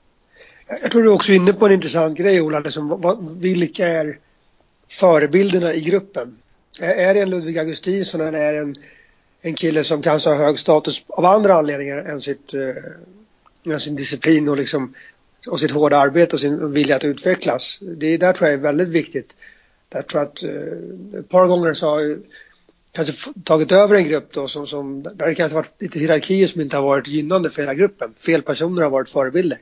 [0.81, 2.59] Jag tror du är också inne på en intressant grej Ola.
[2.59, 4.17] Liksom, vad, vilka är
[4.91, 6.37] förebilderna i gruppen?
[6.79, 8.75] Är, är det en Ludvig Augustinsson eller är det en
[9.45, 14.49] en kille som kanske har hög status av andra anledningar än sitt, eh, sin disciplin
[14.49, 14.93] och, liksom,
[15.47, 17.79] och sitt hårda arbete och sin vilja att utvecklas.
[17.81, 19.35] Det där tror jag är väldigt viktigt.
[19.89, 22.19] Jag tror att eh, ett par gånger så har jag
[22.91, 26.61] kanske tagit över en grupp då som, som där det kanske varit lite hierarkier som
[26.61, 28.13] inte har varit gynnande för hela gruppen.
[28.19, 29.59] Fel personer har varit förebilder.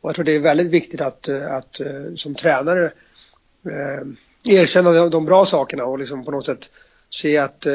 [0.00, 2.84] Och jag tror det är väldigt viktigt att, eh, att, eh, som tränare
[3.64, 4.06] eh,
[4.44, 6.70] erkänna de, de bra sakerna och liksom på något sätt
[7.10, 7.74] se att eh,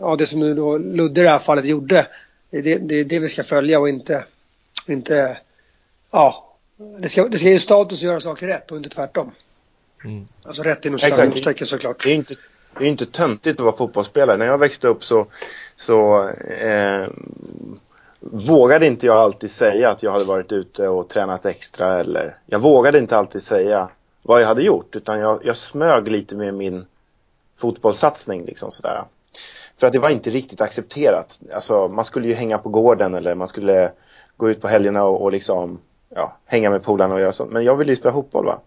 [0.00, 2.06] ja, det som nu då Ludde i det här fallet gjorde,
[2.50, 4.24] det är det, det, är det vi ska följa och inte,
[4.88, 5.38] inte
[6.10, 6.51] ja,
[6.98, 9.30] det ska, det ska ge status att göra saker rätt och inte tvärtom.
[10.04, 10.26] Mm.
[10.42, 12.04] Alltså rätt inom citationstecken såklart.
[12.04, 12.34] Det är inte,
[12.78, 14.36] det är inte töntigt att vara fotbollsspelare.
[14.36, 15.26] När jag växte upp så,
[15.76, 17.06] så eh,
[18.20, 22.58] vågade inte jag alltid säga att jag hade varit ute och tränat extra eller jag
[22.58, 23.88] vågade inte alltid säga
[24.22, 26.86] vad jag hade gjort utan jag, jag smög lite med min
[27.56, 29.04] fotbollssatsning liksom sådär.
[29.76, 31.40] För att det var inte riktigt accepterat.
[31.54, 33.92] Alltså man skulle ju hänga på gården eller man skulle
[34.36, 35.78] gå ut på helgerna och, och liksom
[36.14, 37.52] ja, hänga med polarna och göra sånt.
[37.52, 38.58] Men jag vill ju spela fotboll va.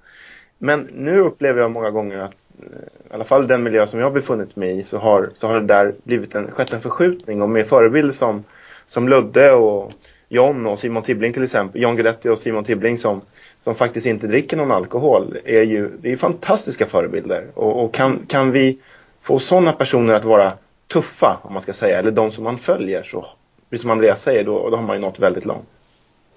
[0.57, 4.07] Men nu upplever jag många gånger att eh, i alla fall den miljö som jag
[4.07, 7.41] har befunnit mig i så har, så har det där blivit en, skett en förskjutning
[7.41, 8.43] och med förebilder som,
[8.85, 9.91] som Ludde och
[10.29, 13.21] John och Simon Tibbling till exempel, John Guidetti och Simon Tibbling som,
[13.63, 17.47] som faktiskt inte dricker någon alkohol är ju det är fantastiska förebilder.
[17.53, 18.79] Och, och kan, kan vi
[19.21, 20.53] få sådana personer att vara
[20.87, 23.25] tuffa, om man ska säga, eller de som man följer, så
[23.69, 25.69] precis som Andreas säger, då, då har man ju nått väldigt långt.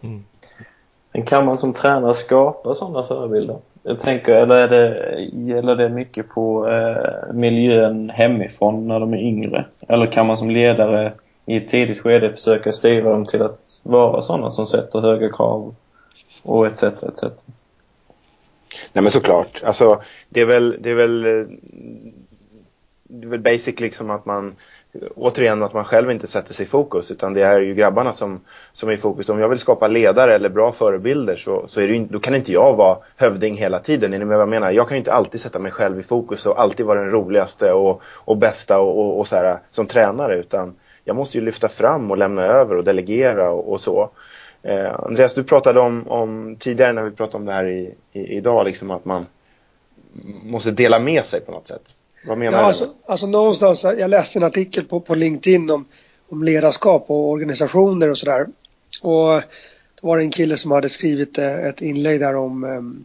[0.00, 0.24] Mm.
[1.12, 3.56] Men kan man som tränare skapa sådana förebilder?
[3.82, 5.20] Jag tänker, eller är det,
[5.52, 9.64] gäller det mycket på eh, miljön hemifrån när de är yngre?
[9.88, 11.12] Eller kan man som ledare
[11.46, 15.74] i ett tidigt skede försöka styra dem till att vara sådana som sätter höga krav
[16.42, 16.82] och etc.
[16.82, 17.22] etc.
[18.92, 19.62] Nej men såklart.
[19.64, 21.46] Alltså det är väl, det är väl, eh,
[23.02, 24.56] det är väl basic liksom att man
[25.14, 28.40] återigen att man själv inte sätter sig i fokus utan det är ju grabbarna som,
[28.72, 29.28] som är i fokus.
[29.28, 32.52] Om jag vill skapa ledare eller bra förebilder så, så är det, då kan inte
[32.52, 34.14] jag vara hövding hela tiden.
[34.14, 34.70] Är ni med vad jag menar?
[34.70, 37.72] Jag kan ju inte alltid sätta mig själv i fokus och alltid vara den roligaste
[37.72, 40.74] och, och bästa och, och, och så här, som tränare utan
[41.04, 44.10] jag måste ju lyfta fram och lämna över och delegera och, och så.
[44.62, 48.20] Eh, Andreas, du pratade om, om, tidigare när vi pratade om det här i, i,
[48.20, 49.26] idag, liksom att man
[50.42, 51.94] måste dela med sig på något sätt.
[52.24, 52.66] Vad menar ja, du?
[52.66, 55.84] Alltså, alltså någonstans, jag läste en artikel på, på LinkedIn om,
[56.28, 58.46] om ledarskap och organisationer och sådär.
[59.02, 59.42] Och
[60.00, 63.04] då var det en kille som hade skrivit eh, ett inlägg där om um,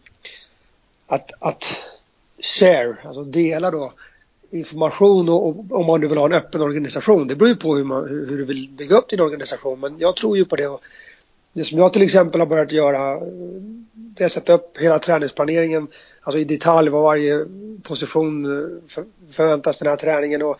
[1.06, 1.64] att, att
[2.40, 3.92] share, alltså dela då
[4.50, 7.28] information och, och, om man nu vill ha en öppen organisation.
[7.28, 10.16] Det beror ju på hur, man, hur, du vill bygga upp din organisation men jag
[10.16, 10.78] tror ju på det.
[11.52, 13.20] Det som jag till exempel har börjat göra
[13.92, 15.88] det är att sätta upp hela träningsplaneringen
[16.24, 17.46] alltså i detalj vad varje
[17.82, 20.56] position eh, förväntas den här träningen och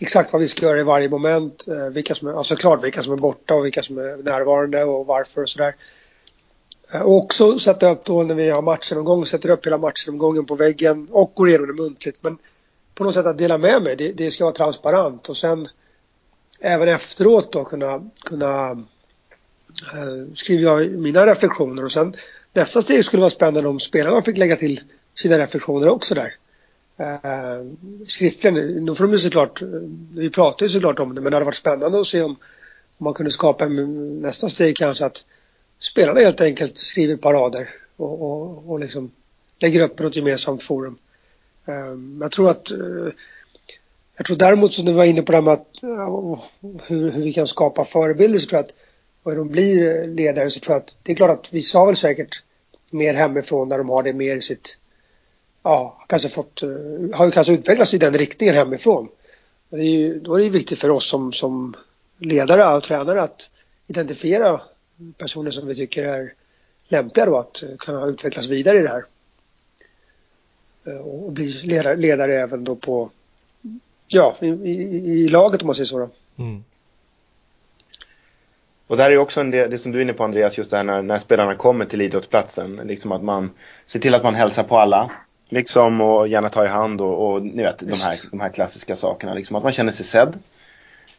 [0.00, 1.68] exakt vad vi ska göra i varje moment.
[1.68, 4.84] Eh, vilka som är, alltså klart vilka som är borta och vilka som är närvarande
[4.84, 5.74] och varför och sådär.
[6.92, 10.54] Eh, och också sätta upp då när vi har matchen sätter upp hela matchgenomgången på
[10.54, 12.18] väggen och går igenom det muntligt.
[12.20, 12.38] Men
[12.94, 15.68] på något sätt att dela med mig, det, det ska vara transparent och sen
[16.60, 18.70] även efteråt då kunna, kunna
[19.94, 22.16] eh, skriva mina reflektioner och sen
[22.52, 24.80] nästa steg skulle vara spännande om spelarna fick lägga till
[25.14, 26.34] sina reflektioner också där.
[26.96, 27.66] Eh,
[28.08, 29.62] skriftligen, då får de ju såklart,
[30.14, 32.36] vi pratar ju såklart om det, men det hade varit spännande att se om,
[32.98, 35.24] om man kunde skapa en, nästa steg kanske att
[35.78, 39.10] spelarna helt enkelt skriver ett par rader och, och, och liksom
[39.58, 40.98] lägger upp något gemensamt forum.
[41.66, 43.12] Eh, jag tror att eh,
[44.16, 46.38] jag tror däremot som du var inne på det här med att, eh,
[46.86, 48.74] hur, hur vi kan skapa förebilder så tror jag att
[49.24, 51.86] och hur de blir ledare så tror jag att det är klart att vissa har
[51.86, 52.42] väl säkert
[52.92, 54.76] mer hemifrån där de har det mer i sitt
[55.64, 56.68] ja, kanske fått, eh,
[57.16, 59.08] har ju kanske utvecklats i den riktningen hemifrån.
[59.68, 61.76] Men det är ju, då är det ju viktigt för oss som, som
[62.18, 63.50] ledare och tränare att
[63.86, 64.60] identifiera
[65.18, 66.32] personer som vi tycker är
[66.88, 69.04] lämpliga då att kunna utvecklas vidare i det här.
[70.86, 73.10] Eh, och bli ledare, ledare även då på,
[74.06, 76.08] ja, i, i, i laget om man säger så då.
[76.36, 76.64] Mm.
[78.86, 80.76] Och där är också en del, det som du är inne på Andreas, just det
[80.76, 82.80] här när, när spelarna kommer till idrottsplatsen.
[82.84, 83.50] Liksom att man
[83.86, 85.10] ser till att man hälsar på alla.
[85.48, 88.96] Liksom och gärna tar i hand och, och ni vet de här, de här klassiska
[88.96, 89.34] sakerna.
[89.34, 90.38] Liksom att man känner sig sedd.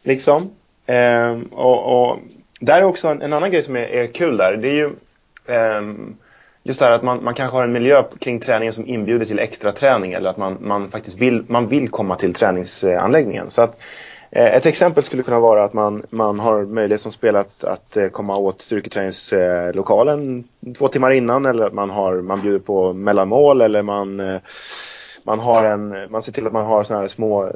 [0.02, 0.50] Liksom.
[0.86, 2.18] Ehm, och, och
[2.60, 4.56] där är också en, en, annan grej som är, är kul där.
[4.56, 4.90] Det är ju
[5.46, 6.16] ehm,
[6.62, 9.38] just det här att man, man kanske har en miljö kring träningen som inbjuder till
[9.38, 13.50] extra träning eller att man, man faktiskt vill, man vill komma till träningsanläggningen.
[13.50, 17.12] Så att Eh, Eh, ett exempel skulle kunna vara att man, man har möjlighet som
[17.12, 22.16] spelare att, att eh, komma åt styrketräningslokalen eh, två timmar innan eller att man, har,
[22.16, 24.40] man bjuder på mellanmål eller man,
[25.22, 27.52] man, har en, man ser till att man har såna här små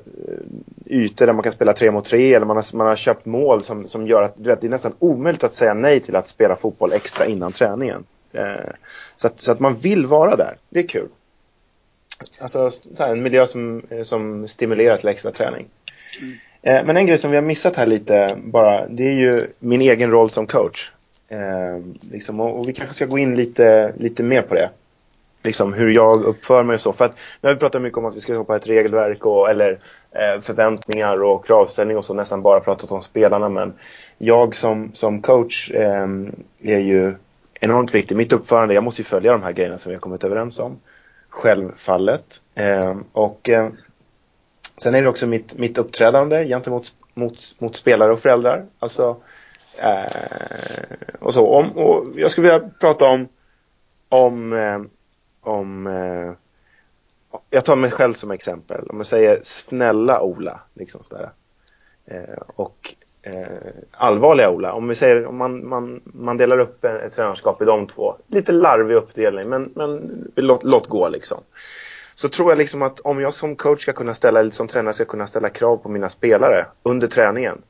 [0.87, 3.65] ytor där man kan spela tre mot tre eller man har, man har köpt mål
[3.65, 6.57] som, som gör att vet, det är nästan omöjligt att säga nej till att spela
[6.57, 8.05] fotboll extra innan träningen.
[9.17, 11.09] Så att, så att man vill vara där, det är kul.
[12.39, 15.67] Alltså en miljö som, som stimulerar till extra träning.
[16.21, 16.37] Mm.
[16.63, 19.81] Eh, men en grej som vi har missat här lite bara, det är ju min
[19.81, 20.93] egen roll som coach.
[21.29, 21.79] Eh,
[22.13, 24.71] liksom, och, och, vi kanske ska gå in lite, lite mer på det.
[25.43, 26.93] Liksom hur jag uppför mig och så.
[26.93, 29.51] För att nu har vi pratat mycket om att vi ska skapa ett regelverk och,
[29.51, 29.79] eller
[30.11, 33.49] eh, förväntningar och kravställning och så nästan bara pratat om spelarna.
[33.49, 33.73] Men
[34.19, 36.07] jag som, som coach eh,
[36.63, 37.15] är ju
[37.61, 38.17] enormt viktig.
[38.17, 40.77] Mitt uppförande, jag måste ju följa de här grejerna som vi har kommit överens om.
[41.29, 42.41] Självfallet.
[42.55, 43.69] Eh, och eh,
[44.83, 48.67] Sen är det också mitt, mitt uppträdande gentemot mot, mot spelare och föräldrar.
[48.79, 49.17] Alltså,
[49.79, 51.47] eh, och så.
[51.49, 53.29] Om, och jag skulle vilja prata om,
[54.09, 54.81] om, eh,
[55.41, 56.33] om eh,
[57.51, 58.87] jag tar mig själv som exempel.
[58.89, 61.31] Om jag säger snälla Ola, liksom sådär.
[62.07, 64.73] Eh, och eh, allvarliga Ola.
[64.73, 68.17] Om vi säger om man, man, man delar upp ett tränarskap i de två.
[68.27, 71.41] Lite larvig uppdelning men, men låt, låt gå liksom
[72.21, 74.95] så tror jag liksom att om jag som coach ska kunna ställa, eller som tränare
[74.95, 77.63] ska kunna ställa krav på mina spelare under träningen,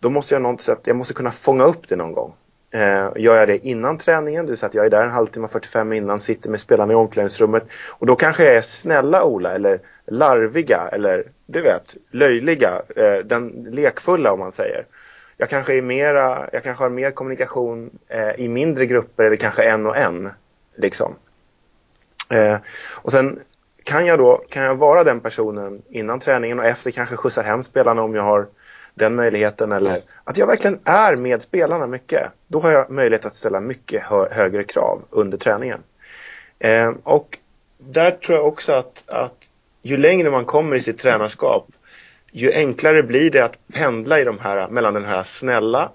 [0.00, 2.34] då måste jag något sätt, jag måste kunna fånga upp det någon gång.
[2.70, 5.48] Eh, gör jag det innan träningen, det vill säga att jag är där en halvtimme,
[5.48, 9.80] 45 innan, sitter med spelarna i omklädningsrummet och då kanske jag är snälla Ola eller
[10.06, 14.86] larviga eller du vet, löjliga, eh, den lekfulla om man säger.
[15.36, 19.62] Jag kanske, är mera, jag kanske har mer kommunikation eh, i mindre grupper eller kanske
[19.62, 20.30] en och en.
[20.76, 21.14] Liksom.
[22.30, 22.56] Eh,
[23.02, 23.40] och sen
[23.84, 27.62] kan jag då kan jag vara den personen innan träningen och efter kanske skjutsar hem
[27.62, 28.46] spelarna om jag har
[28.94, 32.22] den möjligheten eller att jag verkligen är med spelarna mycket.
[32.46, 35.80] Då har jag möjlighet att ställa mycket hö högre krav under träningen.
[36.58, 37.38] Eh, och
[37.78, 39.36] där tror jag också att, att
[39.82, 41.68] ju längre man kommer i sitt tränarskap
[42.32, 45.90] ju enklare blir det att pendla i de här, mellan den här snälla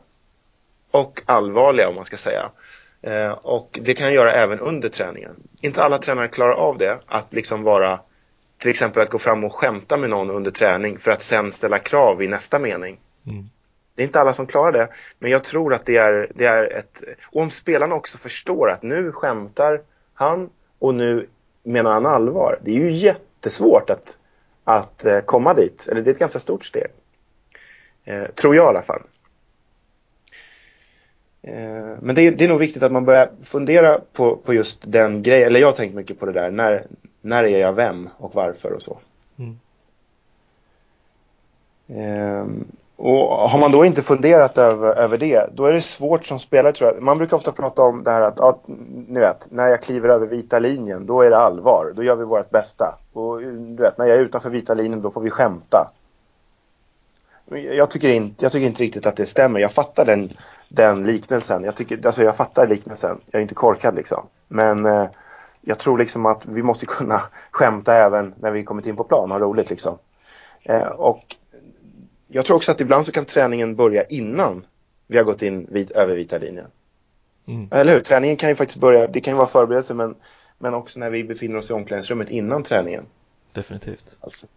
[0.91, 2.49] och allvarliga om man ska säga.
[3.07, 5.35] Eh, och det kan jag göra även under träningen.
[5.61, 7.99] Inte alla tränare klarar av det, att liksom vara
[8.57, 11.79] till exempel att gå fram och skämta med någon under träning för att sen ställa
[11.79, 12.99] krav i nästa mening.
[13.27, 13.49] Mm.
[13.95, 14.87] Det är inte alla som klarar det,
[15.19, 17.03] men jag tror att det är, det är ett...
[17.25, 19.81] Och om spelarna också förstår att nu skämtar
[20.13, 21.27] han och nu
[21.63, 22.59] menar han allvar.
[22.61, 24.17] Det är ju jättesvårt att,
[24.63, 26.87] att eh, komma dit, eller det är ett ganska stort steg.
[28.05, 29.01] Eh, tror jag i alla fall.
[31.47, 34.79] Eh, men det är, det är nog viktigt att man börjar fundera på, på just
[34.85, 36.85] den grejen, eller jag har tänkt mycket på det där, när,
[37.21, 38.97] när är jag vem och varför och så.
[39.37, 39.59] Mm.
[41.87, 46.39] Ehm, och har man då inte funderat över, över det, då är det svårt som
[46.39, 47.03] spelare tror jag.
[47.03, 48.59] Man brukar ofta prata om det här att, ja,
[49.07, 51.93] ni vet, när jag kliver över vita linjen, då är det allvar.
[51.95, 52.97] Då gör vi vårt bästa.
[53.13, 55.91] Och du vet, när jag är utanför vita linjen, då får vi skämta.
[57.71, 59.59] Jag tycker inte, jag tycker inte riktigt att det stämmer.
[59.59, 60.29] Jag fattar den,
[60.69, 61.63] den liknelsen.
[61.63, 63.21] Jag, tycker, alltså jag fattar liknelsen.
[63.31, 64.27] Jag är inte korkad liksom.
[64.47, 65.07] Men eh,
[65.61, 69.31] jag tror liksom att vi måste kunna skämta även när vi kommit in på plan
[69.31, 69.97] ha roligt liksom.
[70.63, 71.35] Eh, och
[72.27, 74.65] jag tror också att ibland så kan träningen börja innan
[75.07, 76.67] vi har gått in vid, över vita linjen.
[77.47, 77.67] Mm.
[77.71, 77.99] Eller hur?
[77.99, 80.15] Träningen kan ju faktiskt börja, det kan ju vara förberedelse men,
[80.57, 83.05] men också när vi befinner oss i omklädningsrummet innan träningen.
[83.53, 84.17] Definitivt.
[84.19, 84.47] Alltså.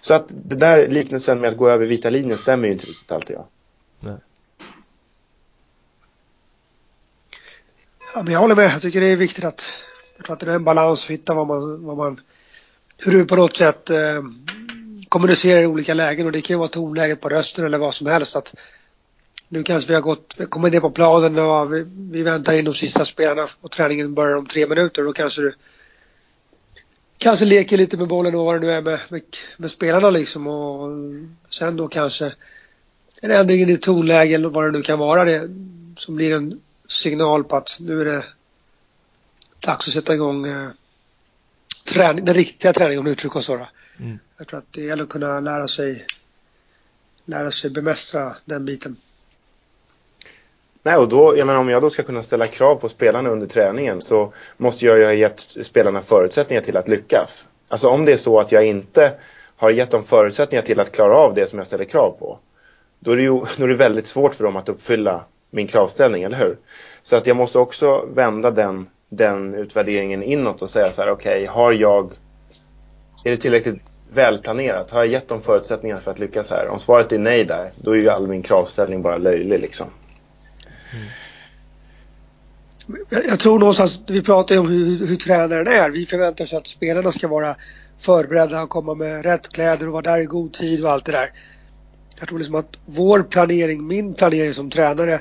[0.00, 3.12] Så att det där liknelsen med att gå över vita linjen stämmer ju inte riktigt
[3.12, 3.36] alltid.
[3.36, 3.48] Ja.
[4.00, 4.16] Nej.
[8.18, 8.70] Ja, men jag håller med.
[8.70, 9.72] Jag tycker det är viktigt att,
[10.16, 12.20] jag tror att det är en balans att hitta vad man, vad man
[12.96, 14.22] hur du på något sätt eh,
[15.08, 18.06] kommunicerar i olika lägen och det kan ju vara tonläget på rösten eller vad som
[18.06, 18.36] helst.
[18.36, 18.54] Att
[19.48, 22.74] nu kanske vi har gått, kommit ner på planen och vi, vi väntar in de
[22.74, 25.04] sista spelarna och träningen börjar om tre minuter.
[25.04, 25.54] Då kanske du
[27.18, 29.22] kanske leker lite med bollen och vad det nu är med, med,
[29.56, 30.90] med spelarna liksom och
[31.50, 32.32] sen då kanske
[33.22, 35.48] en ändring i tonläge eller vad det nu kan vara det
[35.96, 38.24] som blir en signal på att nu är det
[39.60, 40.68] dags att sätta igång eh,
[41.84, 43.66] träning, den riktiga träningen om du uttrycker så.
[43.98, 44.18] Mm.
[44.38, 46.06] Jag tror att det gäller att kunna lära sig
[47.24, 48.96] lära sig bemästra den biten.
[50.82, 53.46] Nej, och då, jag menar, om jag då ska kunna ställa krav på spelarna under
[53.46, 57.48] träningen så måste jag ju ha gett spelarna förutsättningar till att lyckas.
[57.68, 59.12] Alltså om det är så att jag inte
[59.56, 62.38] har gett dem förutsättningar till att klara av det som jag ställer krav på.
[62.98, 66.22] Då är det ju då är det väldigt svårt för dem att uppfylla min kravställning,
[66.22, 66.58] eller hur?
[67.02, 71.42] Så att jag måste också vända den, den utvärderingen inåt och säga så här, okej,
[71.42, 72.12] okay, har jag
[73.24, 73.82] är det tillräckligt
[74.12, 74.90] välplanerat?
[74.90, 76.68] Har jag gett dem förutsättningar för att lyckas här?
[76.68, 79.86] Om svaret är nej där, då är ju all min kravställning bara löjlig liksom.
[80.92, 81.06] Mm.
[83.10, 85.90] Jag tror någonstans, vi pratar ju om hur, hur tränaren är.
[85.90, 87.56] Vi förväntar oss att spelarna ska vara
[87.98, 91.12] förberedda och komma med rätt kläder och vara där i god tid och allt det
[91.12, 91.30] där.
[92.18, 95.20] Jag tror liksom att vår planering, min planering som tränare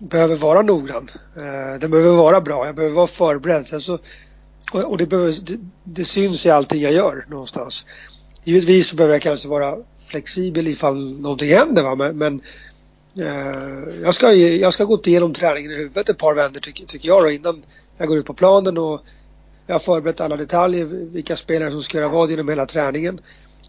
[0.00, 1.08] behöver vara noggrann.
[1.36, 3.66] Eh, den behöver vara bra, jag behöver vara förberedd.
[3.66, 3.98] Sen så
[4.72, 7.86] och det, behöver, det, det, syns i allting jag gör någonstans.
[8.44, 9.76] Givetvis så behöver jag kanske vara
[10.10, 11.94] flexibel ifall någonting händer va?
[11.94, 12.40] men, men
[13.16, 17.08] eh, jag, ska, jag ska gå igenom träningen i huvudet ett par vändor tycker, tycker
[17.08, 17.64] jag då, innan
[17.98, 19.00] jag går ut på planen och
[19.66, 23.20] jag har förberett alla detaljer, vilka spelare som ska göra vad genom hela träningen.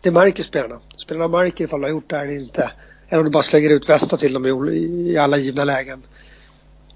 [0.02, 0.80] Det märker spelarna.
[0.98, 2.72] Spelarna märker ifall de har gjort det här eller inte.
[3.10, 6.04] Eller om du bara slänger ut västar till dem i, alla givna lägen.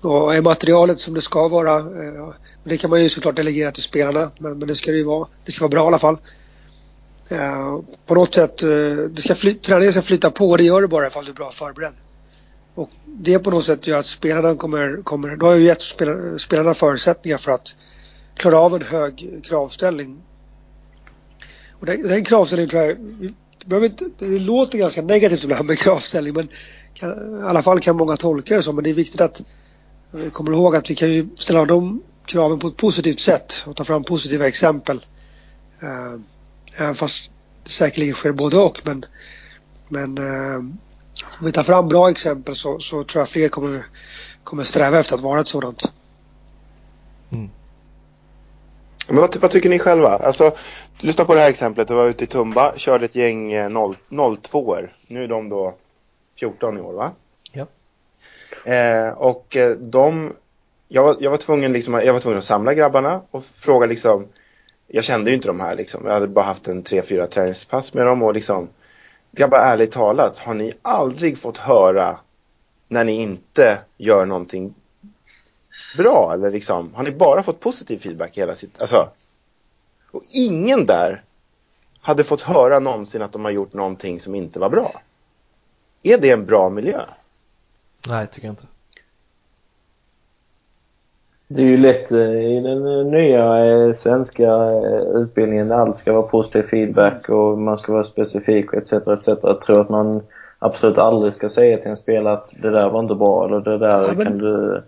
[0.01, 3.83] Och är materialet som det ska vara, eh, det kan man ju såklart delegera till
[3.83, 5.27] spelarna, men, men det ska det ju vara.
[5.45, 6.17] Det ska vara bra i alla fall.
[7.29, 8.69] Eh, på något sätt, eh,
[9.09, 11.35] det ska fly, träningen ska flytta på och det gör det bara ifall du är
[11.35, 11.93] bra förberedd.
[12.75, 15.81] Och det på något sätt gör att spelarna kommer, kommer då har jag ju gett
[16.41, 17.75] spelarna förutsättningar för att
[18.35, 20.21] klara av en hög kravställning.
[21.83, 22.97] Och den, den kravställningen tror jag,
[23.65, 26.47] det, inte, det låter ganska negativt ibland med kravställning men
[26.93, 29.41] kan, i alla fall kan många tolka det så men det är viktigt att
[30.11, 33.75] vi kommer ihåg att vi kan ju ställa de kraven på ett positivt sätt och
[33.75, 35.05] ta fram positiva exempel.
[35.83, 36.21] Uh,
[36.77, 37.31] även fast
[37.63, 39.05] det säkerligen sker både och men,
[39.89, 40.57] men uh,
[41.39, 43.85] om vi tar fram bra exempel så, så tror jag fler kommer,
[44.43, 45.91] kommer sträva efter att vara ett sådant.
[47.31, 47.49] Mm.
[49.07, 50.09] Men vad, vad, tycker ni själva?
[50.09, 50.51] Alltså,
[50.99, 51.87] lyssna på det här exemplet.
[51.87, 53.53] Du var ute i Tumba, körde ett gäng
[54.41, 55.73] 02 er Nu är de då
[56.39, 57.11] 14 i år va?
[57.51, 57.65] Ja.
[58.73, 60.33] Eh, och eh, de,
[60.87, 64.27] jag var, jag var, tvungen liksom, jag var tvungen att samla grabbarna och fråga liksom
[64.87, 66.05] jag kände ju inte de här liksom.
[66.05, 68.69] Jag hade bara haft en tre, fyra träningspass med dem och liksom
[69.35, 72.17] Grabbar, ärligt talat, har ni aldrig fått höra
[72.89, 74.73] när ni inte gör någonting
[75.97, 79.09] bra eller liksom, har ni bara fått positiv feedback hela sitt, alltså
[80.11, 81.23] och ingen där
[82.01, 84.91] hade fått höra någonsin att de har gjort någonting som inte var bra.
[86.03, 87.01] Är det en bra miljö?
[88.07, 88.67] Nej, tycker jag inte.
[91.47, 94.71] Det är ju lätt eh, i den eh, nya eh, svenska
[95.13, 98.93] utbildningen där allt ska vara positiv feedback och man ska vara specifik etc.
[98.93, 99.27] etc.
[99.27, 100.21] Jag tror att man
[100.59, 103.77] absolut aldrig ska säga till en spelare att det där var inte bra eller det
[103.77, 104.83] där ja, men, kan du...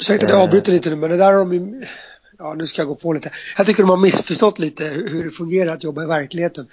[0.00, 1.84] Ursäkta att jag avbryter lite nu men det där har de
[2.38, 3.30] Ja, nu ska jag gå på lite.
[3.56, 6.66] Jag tycker de har missförstått lite hur det fungerar att jobba i verkligheten.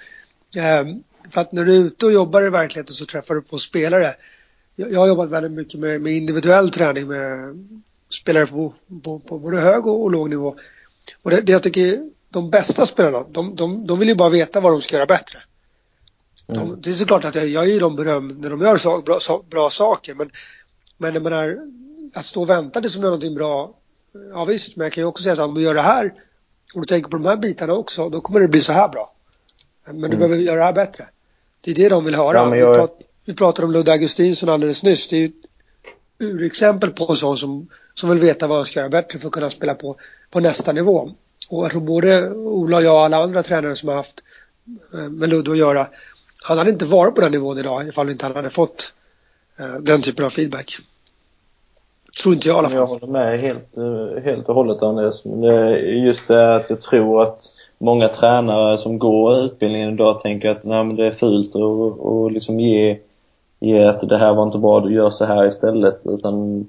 [0.57, 3.57] Ehm, för att när du är ute och jobbar i verkligheten så träffar du på
[3.57, 4.15] spelare.
[4.76, 7.55] Jag, har jobbat väldigt mycket med, med individuell träning med
[8.09, 10.55] spelare på, på, på både hög och, och låg nivå.
[11.21, 14.59] Och det, det jag tycker de bästa spelarna, de, de, de vill ju bara veta
[14.59, 15.39] vad de ska göra bättre.
[16.47, 16.82] De, mm.
[16.82, 19.43] Det är såklart att jag, jag ger dem beröm när de gör så, bra, så,
[19.49, 20.32] bra saker men,
[20.97, 21.57] men jag menar,
[22.14, 23.76] att stå och vänta tills de gör någonting bra,
[24.32, 26.14] ja visst, men jag kan ju också säga så att om du gör det här,
[26.74, 29.14] och du tänker på de här bitarna också, då kommer det bli så här bra.
[29.86, 30.20] Men du mm.
[30.20, 31.07] behöver göra det här bättre.
[31.61, 32.38] Det är det de vill höra.
[32.38, 32.70] Ja, jag...
[32.70, 35.07] vi, prat, vi pratade om Ludde Augustinsson alldeles nyss.
[35.07, 35.34] Det är ju ett
[36.20, 39.34] urexempel på en sån som, som vill veta vad han ska göra bättre för att
[39.34, 39.95] kunna spela på,
[40.32, 41.11] på nästa nivå.
[41.49, 44.24] Och jag tror både Ola och jag och alla andra tränare som har haft
[44.93, 45.88] eh, med Ludde att göra,
[46.43, 48.93] han hade inte varit på den nivån idag ifall inte han hade fått
[49.59, 50.78] uh, den typen av feedback.
[52.22, 52.78] Tror inte jag i alla fall.
[52.78, 57.41] Jag håller med helt, eh, helt och hållet är just det att jag tror att
[57.78, 62.32] många tränare som går utbildningen idag tänker att nej, men det är fult och, och
[62.32, 62.99] liksom ge,
[63.59, 66.01] ge att det här var inte bra, du gör så här istället.
[66.05, 66.68] Utan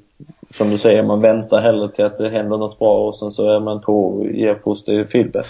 [0.50, 3.56] som du säger, man väntar hellre till att det händer något bra och sen så
[3.56, 5.46] är man på och ger positiv feedback.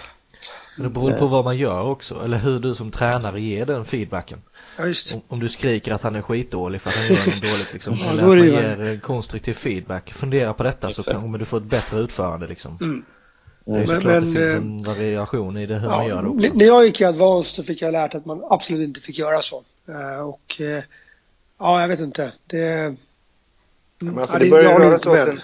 [0.76, 3.84] Men det beror på vad man gör också, eller hur du som tränare ger den
[3.84, 4.38] feedbacken.
[4.77, 5.14] Ja, just.
[5.14, 7.95] Om, om, du skriker att han är skitdålig för att han gör något dåligt liksom,
[7.97, 10.12] ja, eller att man ger konstruktiv feedback.
[10.12, 11.05] Fundera på detta Exakt.
[11.05, 12.79] så kommer du få ett bättre utförande liksom.
[12.81, 13.05] Mm.
[13.64, 16.22] Det är såklart men, det finns eh, en variation i det hur ja, man gör
[16.22, 16.49] det också.
[16.55, 19.43] När jag gick i Advanced så fick jag lärt att man absolut inte fick göra
[19.43, 19.64] så.
[19.89, 20.61] Uh, och
[21.59, 22.33] ja, jag vet inte.
[22.47, 22.97] Det,
[23.99, 25.41] men alltså, det, börjar röra sig åt en,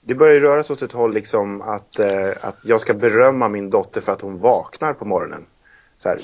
[0.00, 2.00] det börjar röra sig åt ett håll liksom att,
[2.40, 5.46] att jag ska berömma min dotter för att hon vaknar på morgonen.
[5.98, 6.18] Så här,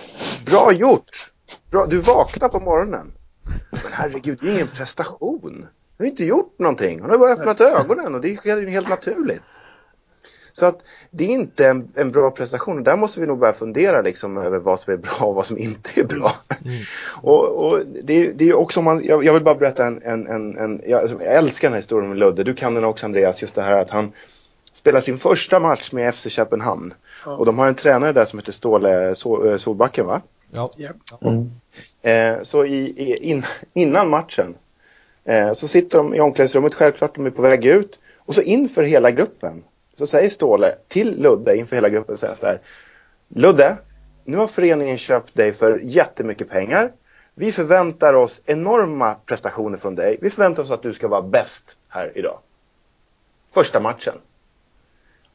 [0.47, 1.30] Bra gjort!
[1.70, 3.12] Bra, du vaknar på morgonen.
[3.70, 5.66] Men herregud, det är ingen prestation.
[5.96, 7.00] Du har inte gjort någonting.
[7.00, 9.42] Hon har bara öppnat ögonen och det sker helt naturligt.
[10.52, 14.02] Så att det är inte en, en, bra prestation där måste vi nog börja fundera
[14.02, 16.32] liksom över vad som är bra och vad som inte är bra.
[16.64, 16.76] Mm.
[17.22, 20.58] och, och det, det, är också, man, jag, jag, vill bara berätta en, en, en,
[20.58, 23.54] en jag, jag, älskar den här historien med Ludde, du kan den också Andreas, just
[23.54, 24.12] det här att han
[24.72, 26.94] spelar sin första match med FC Köpenhamn.
[27.24, 27.36] Ja.
[27.36, 30.20] Och de har en tränare där som heter Ståle eh, Solbacken va?
[30.51, 30.68] Ja.
[31.20, 31.51] Mm.
[32.03, 33.44] Eh, så i, i, in,
[33.74, 34.55] innan matchen
[35.24, 37.99] eh, så sitter de i omklädningsrummet, självklart, de är på väg ut.
[38.16, 42.61] Och så inför hela gruppen så säger Ståle till Ludde inför hela gruppen så här.
[43.28, 43.76] Ludde,
[44.24, 46.92] nu har föreningen köpt dig för jättemycket pengar.
[47.34, 50.18] Vi förväntar oss enorma prestationer från dig.
[50.20, 52.38] Vi förväntar oss att du ska vara bäst här idag.
[53.55, 54.14] Första matchen.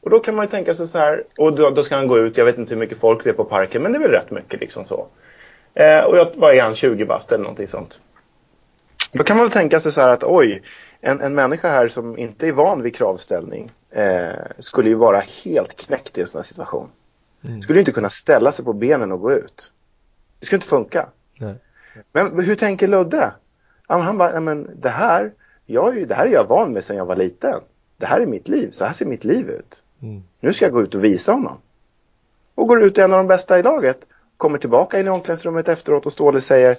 [0.04, 2.20] Och då kan man ju tänka sig så här, och då, då, ska han gå
[2.20, 4.12] ut, jag vet inte hur mycket folk det är på parken, men det är väl
[4.12, 5.08] rätt mycket liksom så.
[5.74, 8.02] Eh, och jag, vad är han, 20 bast eller någonting sånt.
[9.12, 10.64] Då kan man väl tänka sig så här att oj,
[11.02, 15.78] en, en människa här som inte är van vid kravställning eh, skulle ju vara helt
[15.78, 16.90] knäckt i en sån här situation.
[17.44, 17.62] Mm.
[17.62, 19.72] Skulle inte kunna ställa sig på benen och gå ut.
[20.40, 21.10] Det skulle inte funka.
[21.40, 21.56] Nej.
[22.12, 23.34] Men hur tänker Ludde?
[23.88, 25.34] Han bara, men det här,
[25.66, 27.62] jag, det här är jag van med sedan jag var liten.
[27.98, 29.84] Det här är mitt liv, så här ser mitt liv ut.
[30.04, 30.24] Mm.
[30.40, 31.58] Nu ska jag gå ut och visa honom.
[32.56, 34.08] Och går ut en av de bästa i laget.
[34.38, 36.78] Kommer tillbaka in i omklädningsrummet efteråt och Ståhle säger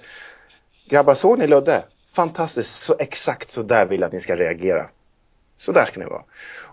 [0.89, 1.85] Grabbar, såg ni Ludde?
[2.13, 4.87] Fantastiskt, så exakt så där vill jag att ni ska reagera.
[5.57, 6.23] Så där ska ni vara.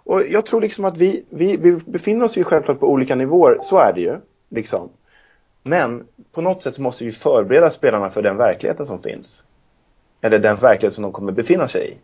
[0.04, 3.58] Och jag tror liksom att vi, vi, vi befinner oss ju självklart på olika nivåer,
[3.62, 4.18] så är det ju.
[4.50, 4.90] Liksom.
[5.64, 9.46] Men på något sätt måste vi förbereda spelarna för den verkligheten som finns.
[10.22, 11.98] Eller den verklighet som de kommer befinna sig i.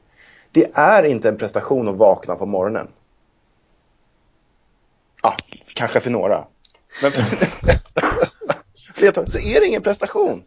[0.51, 2.87] Det är inte en prestation att vakna på morgonen.
[5.77, 6.47] Kanske för några.
[7.01, 7.11] Men
[8.95, 10.43] för så är det ingen prestation.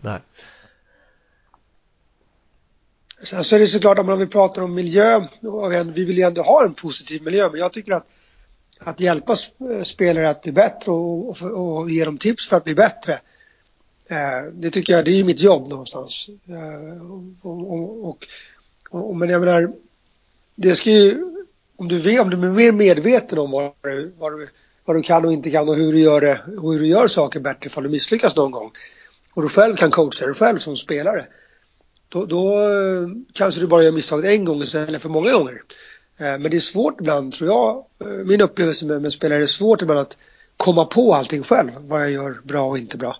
[0.00, 0.20] Nej.
[3.22, 5.28] Sen så är det såklart om man vill prata om miljö,
[5.94, 8.06] vi vill ju ändå ha en positiv miljö, men jag tycker att
[8.78, 9.36] att hjälpa
[9.82, 13.20] spelare att bli bättre och, och, och ge dem tips för att bli bättre.
[14.06, 16.28] Eh, det tycker jag, det är mitt jobb någonstans.
[16.48, 17.10] Eh,
[17.42, 18.24] och, och,
[18.90, 19.72] och, men jag menar,
[20.54, 21.43] det ska ju
[21.76, 24.48] om du, vet, om du är mer medveten om vad du, vad, du,
[24.84, 27.06] vad du kan och inte kan och hur du gör det och hur du gör
[27.06, 28.70] saker bättre ifall du misslyckas någon gång
[29.34, 31.26] och du själv kan coacha dig själv som spelare
[32.08, 35.62] då, då eh, kanske du bara gör misstaget en gång istället för många gånger.
[36.20, 39.46] Eh, men det är svårt ibland tror jag, eh, min upplevelse med, med spelare är
[39.46, 40.16] svårt ibland att
[40.56, 43.16] komma på allting själv, vad jag gör bra och inte bra.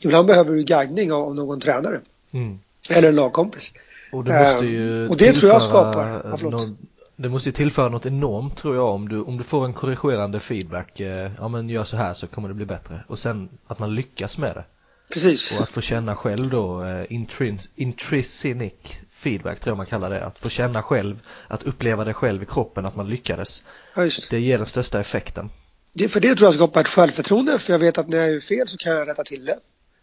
[0.00, 2.00] Ibland behöver du guidning av någon tränare.
[2.32, 2.58] Mm.
[2.90, 3.72] Eller en lagkompis.
[4.12, 6.76] Och, det måste ju och det tror jag skapar, ja, någon,
[7.16, 10.40] det måste ju tillföra något enormt tror jag om du, om du får en korrigerande
[10.40, 13.04] feedback, eh, ja men gör så här så kommer det bli bättre.
[13.08, 14.64] Och sen att man lyckas med det.
[15.08, 15.56] Precis.
[15.56, 18.72] Och att få känna själv då, eh, intrins, intrinsic
[19.10, 20.24] feedback tror jag man kallar det.
[20.24, 23.64] Att få känna själv, att uppleva det själv i kroppen, att man lyckades.
[23.94, 24.30] Ja, just.
[24.30, 25.50] Det ger den största effekten.
[25.92, 28.40] Det, för det tror jag skapar ett självförtroende, för jag vet att när jag gör
[28.40, 29.58] fel så kan jag rätta till det.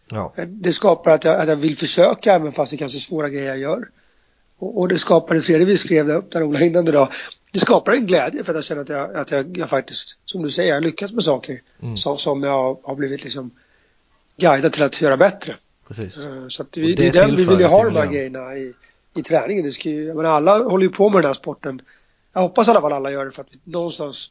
[0.08, 0.34] Ja.
[0.48, 3.48] Det skapar att jag, att jag vill försöka även fast det kanske är svåra grejer
[3.48, 3.88] jag gör.
[4.64, 7.08] Och, och det skapar, det tredje vi skrev där, där Ola innan idag,
[7.52, 10.42] det skapar en glädje för att jag känner att jag, att jag, jag faktiskt, som
[10.42, 11.96] du säger, jag har lyckats med saker Mm.
[11.96, 13.50] som, som jag har blivit liksom
[14.36, 15.56] guidad till att göra bättre.
[15.88, 16.18] Precis.
[16.24, 18.56] Eh, Så att vi, det det är den vi vill ju ha de här grejerna
[18.56, 18.72] i,
[19.14, 19.64] i träningen.
[19.64, 21.80] Det ska ju, jag menar, alla håller ju på med den här sporten.
[22.32, 24.30] Jag hoppas i alla fall alla gör det för att vi någonstans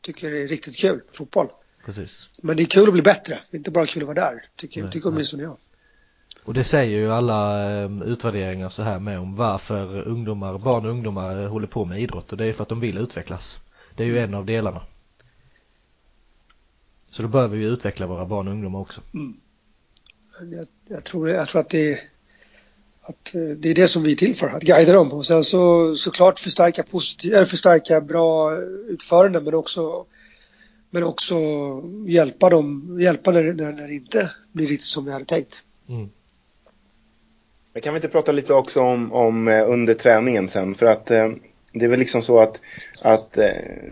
[0.00, 1.48] tycker det är riktigt kul, fotboll.
[1.84, 2.28] Precis.
[2.42, 3.40] Men det är kul att bli bättre.
[3.50, 4.44] Det är inte bara kul att vara där.
[4.56, 5.56] Tycker, Nej, tycker åtminstone jag.
[6.44, 10.90] Och det säger ju alla eh, utvärderingar så här med om varför ungdomar, barn och
[10.90, 13.60] ungdomar eh, håller på med idrott och det är för att de vill utvecklas.
[13.96, 14.82] Det är ju en av delarna.
[17.10, 19.00] Så då behöver vi utveckla våra barn och ungdomar också.
[20.40, 21.98] Jag, jag, tror, jag tror att det är,
[23.02, 25.12] att eh, det är det som vi är till för, att guida dem.
[25.12, 28.56] Och sen så såklart förstärka, positiv, eller förstärka bra
[28.88, 30.06] utförande men också,
[30.90, 31.36] men också
[32.06, 35.64] hjälpa dem, hjälpa när, när, när det inte blir riktigt som vi hade tänkt.
[35.88, 36.08] Mm.
[37.72, 40.74] Men kan vi inte prata lite också om, om eh, under träningen sen?
[40.74, 41.30] För att eh,
[41.72, 42.60] det är väl liksom så att,
[43.02, 43.50] att eh,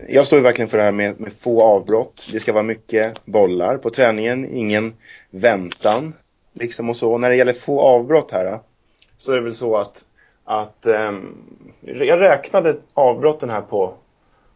[0.09, 2.29] jag står ju verkligen för det här med, med få avbrott.
[2.33, 4.93] Det ska vara mycket bollar på träningen, ingen
[5.29, 6.13] väntan.
[6.53, 7.11] Liksom och så.
[7.11, 8.59] Och när det gäller få avbrott här eh,
[9.17, 10.05] så är det väl så att,
[10.45, 11.11] att eh,
[11.81, 13.93] jag räknade avbrotten här på,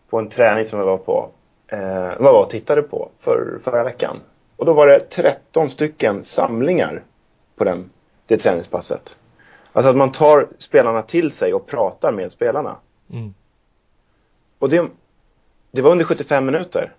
[0.09, 1.29] på en träning som jag var på,
[1.67, 4.19] eh, vad var och tittade på för, förra veckan.
[4.55, 7.03] Och då var det 13 stycken samlingar
[7.55, 7.89] på den,
[8.25, 9.19] det träningspasset.
[9.73, 12.77] Alltså att man tar spelarna till sig och pratar med spelarna.
[13.11, 13.33] Mm.
[14.59, 14.85] Och det,
[15.71, 16.93] det var under 75 minuter.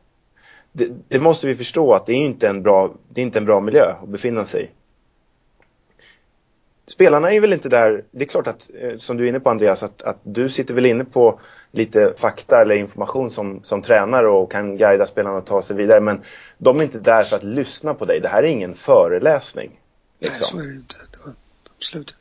[0.73, 3.45] Det, det måste vi förstå att det är inte en bra, det är inte en
[3.45, 4.71] bra miljö att befinna sig i.
[6.87, 9.51] Spelarna är väl inte där, det är klart att, eh, som du är inne på
[9.51, 14.29] Andreas, att, att du sitter väl inne på lite fakta eller information som, som tränare
[14.29, 16.01] och kan guida spelarna att ta sig vidare.
[16.01, 16.21] Men
[16.59, 18.21] de är inte där för att lyssna på dig.
[18.21, 19.81] Det här är ingen föreläsning.
[20.19, 20.59] Liksom.
[20.59, 21.16] Nej, så är det inte.
[21.95, 22.13] Inte.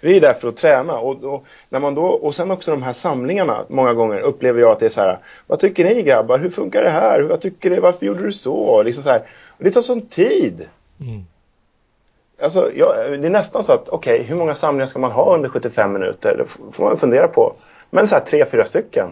[0.00, 2.82] Vi är där för att träna och, och, när man då, och sen också de
[2.82, 6.38] här samlingarna många gånger upplever jag att det är så här Vad tycker ni grabbar?
[6.38, 7.20] Hur funkar det här?
[7.20, 7.80] Vad tycker ni?
[7.80, 8.82] Varför gjorde du så?
[8.82, 9.22] Liksom så här.
[9.48, 10.68] Och det tar sån tid.
[11.00, 11.24] Mm.
[12.42, 15.48] Alltså, jag, det är nästan så att okej, hur många samlingar ska man ha under
[15.48, 16.36] 75 minuter?
[16.36, 17.54] Det får man fundera på.
[17.90, 19.08] Men så här tre, fyra stycken.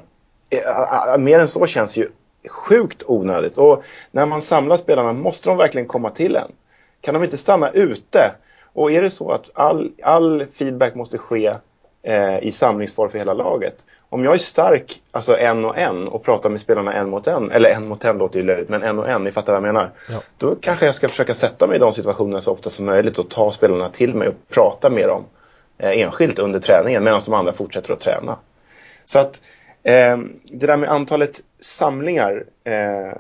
[0.51, 2.09] Eh, Mer än så känns ju
[2.49, 3.59] sjukt onödigt.
[3.59, 6.53] Och när man samlar spelarna måste de verkligen komma till en.
[7.01, 8.33] Kan de inte stanna ute?
[8.73, 11.55] Och är det så att all, all feedback måste ske
[12.03, 13.87] eh, i samlingsform för hela laget.
[14.09, 17.51] Om jag är stark, alltså en och en och pratar med spelarna en mot en,
[17.51, 19.75] eller en mot en låter ju löjligt, men en och en, ni fattar vad jag
[19.75, 19.91] menar.
[20.09, 20.23] Ja.
[20.39, 23.31] Då kanske jag ska försöka sätta mig i de situationerna så ofta som möjligt och
[23.31, 25.25] ta spelarna till mig och prata med dem
[25.79, 28.37] eh, enskilt under träningen medan de andra fortsätter att träna.
[29.05, 29.41] Så att
[29.83, 33.13] eh, det där med antalet samlingar eh,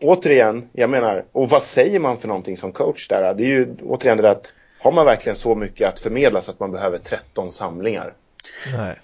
[0.00, 3.34] återigen, jag menar, och vad säger man för någonting som coach där?
[3.34, 6.50] Det är ju återigen det där att har man verkligen så mycket att förmedla så
[6.50, 8.12] att man behöver 13 samlingar?
[8.76, 9.00] Nej.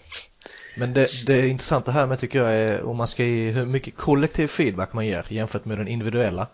[0.77, 3.97] Men det, det intressanta här med tycker jag är om man ska ge hur mycket
[3.97, 6.47] kollektiv feedback man ger jämfört med den individuella.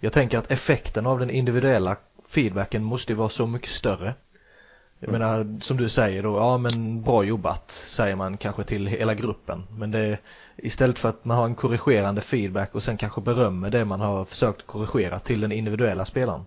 [0.00, 1.96] Jag tänker att effekten av den individuella
[2.28, 4.14] feedbacken måste ju vara så mycket större.
[4.98, 9.14] Jag menar som du säger då, ja men bra jobbat säger man kanske till hela
[9.14, 9.62] gruppen.
[9.70, 10.18] Men det
[10.62, 14.24] istället för att man har en korrigerande feedback och sen kanske berömmer det man har
[14.24, 16.44] försökt korrigera till den individuella spelaren.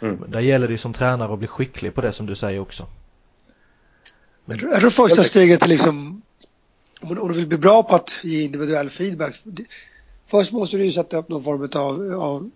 [0.00, 0.24] Mm.
[0.28, 2.86] Där gäller det ju som tränare att bli skicklig på det som du säger också.
[4.44, 6.22] Jag tror, jag tror första steget är liksom
[7.00, 9.34] om du, vill bli bra på att ge individuell feedback.
[10.26, 12.50] Först måste du ju sätta upp någon form av, av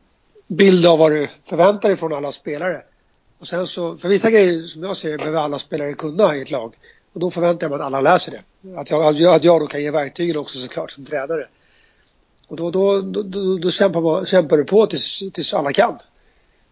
[0.47, 2.83] bild av vad du förväntar dig från alla spelare.
[3.39, 6.51] Och sen så, för vissa grejer som jag ser behöver alla spelare kunna i ett
[6.51, 6.75] lag.
[7.15, 8.43] Och då förväntar jag mig att alla läser det.
[8.77, 11.49] Att jag, att jag, att jag då kan ge verktygen också såklart som tränare.
[12.49, 15.99] Och då, då, då, då, då kämpar, man, kämpar du på tills, tills alla kan.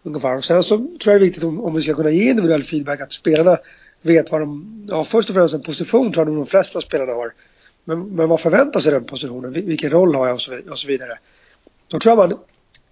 [0.03, 0.36] Ungefär.
[0.36, 2.62] Och sen så tror jag det är viktigt om, om vi ska kunna ge individuell
[2.62, 3.59] feedback att spelarna
[4.03, 7.12] vet vad de, ja först och främst en position tror jag nog de flesta spelarna
[7.12, 7.34] har.
[7.84, 9.53] Men, men vad förväntas i den positionen?
[9.53, 11.18] Vilken roll har jag och så, och så vidare.
[11.88, 12.38] Då tror jag man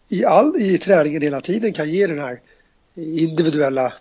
[0.08, 2.40] i all i träningen hela tiden kan ge den här
[2.94, 3.92] individuella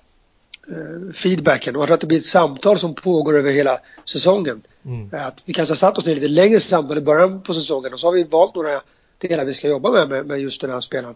[1.13, 4.61] feedbacken och att det blir ett samtal som pågår över hela säsongen.
[4.85, 5.09] Mm.
[5.11, 7.99] Att vi kanske har satt oss ner lite längre samtal i början på säsongen och
[7.99, 8.81] så har vi valt några
[9.17, 11.15] delar vi ska jobba med, med, med just den här spelaren.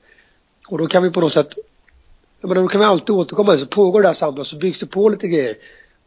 [0.67, 1.53] Och då kan vi på något sätt,
[2.41, 4.85] jag menar, då kan vi alltid återkomma, så pågår det här samtalet så byggs det
[4.85, 5.57] på lite grejer.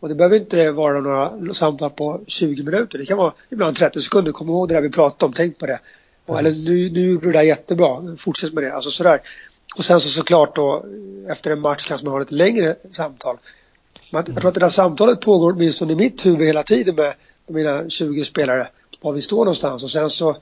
[0.01, 2.99] Och det behöver inte vara några samtal på 20 minuter.
[2.99, 4.33] Det kan vara ibland 30 sekunder.
[4.33, 5.81] Kom ihåg det där vi pratade om, tänk på det.
[6.27, 8.75] Och, eller nu, nu gjorde du det där jättebra, fortsätt med det.
[8.75, 9.21] Alltså sådär.
[9.77, 10.87] Och sen så såklart då
[11.29, 13.37] efter en match kanske man har ett längre samtal.
[14.11, 17.15] Man, jag tror att det där samtalet pågår åtminstone i mitt huvud hela tiden med
[17.47, 18.69] mina 20 spelare.
[19.01, 20.37] Var vi står någonstans och sen så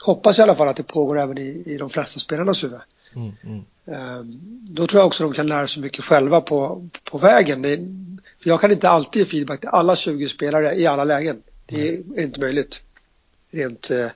[0.00, 2.80] hoppas jag i alla fall att det pågår även i, i de flesta spelarnas huvud.
[3.14, 3.64] Mm, mm.
[3.86, 4.38] Ehm,
[4.70, 7.62] då tror jag också att de kan lära sig mycket själva på, på vägen.
[7.62, 7.76] Det,
[8.42, 11.42] för jag kan inte alltid ge feedback till alla 20 spelare i alla lägen.
[11.66, 12.18] Det är mm.
[12.18, 12.82] inte möjligt.
[13.50, 14.06] Rent, eh,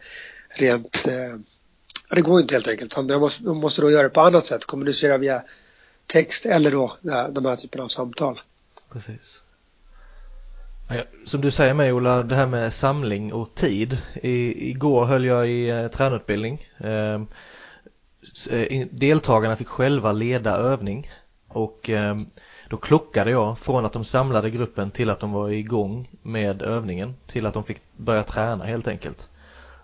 [0.59, 1.07] rent
[2.13, 3.09] Ja, det går inte helt enkelt.
[3.09, 4.65] De måste, de måste då göra det på annat sätt.
[4.65, 5.43] Kommunicera via
[6.07, 6.97] text eller då
[7.31, 8.41] de här typerna av samtal.
[8.93, 9.43] Precis.
[11.25, 13.99] Som du säger med Ola, det här med samling och tid.
[14.15, 16.69] I, igår höll jag i eh, tränarutbildning.
[16.79, 17.27] Ehm,
[18.51, 21.11] eh, deltagarna fick själva leda övning
[21.49, 22.17] och eh,
[22.69, 27.15] då klockade jag från att de samlade gruppen till att de var igång med övningen
[27.27, 29.29] till att de fick börja träna helt enkelt.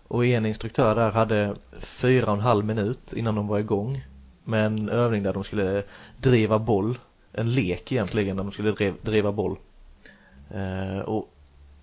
[0.08, 4.04] Och en instruktör där hade fyra och en halv minut innan de var igång
[4.44, 5.82] med en övning där de skulle
[6.20, 6.98] driva boll.
[7.32, 9.56] En lek egentligen där de skulle driva boll.
[10.50, 11.34] Eh, och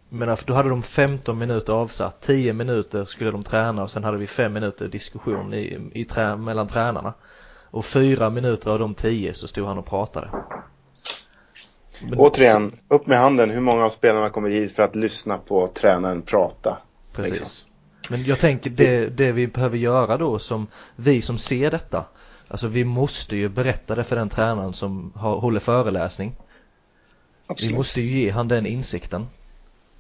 [0.10, 4.18] men då hade de 15 minuter avsatt, 10 minuter skulle de träna och sen hade
[4.18, 7.14] vi 5 minuter diskussion i, i trä, mellan tränarna.
[7.72, 10.30] Och 4 minuter av de 10 så stod han och pratade.
[12.02, 13.50] Men, Återigen, upp med handen.
[13.50, 16.78] Hur många av spelarna kommer hit för att lyssna på tränaren prata?
[17.14, 17.34] Precis.
[17.34, 17.75] Liksom.
[18.10, 22.06] Men jag tänker det, det vi behöver göra då som vi som ser detta.
[22.48, 26.36] Alltså vi måste ju berätta det för den tränaren som har, håller föreläsning.
[27.48, 27.72] Absolut.
[27.72, 29.28] Vi måste ju ge han den insikten.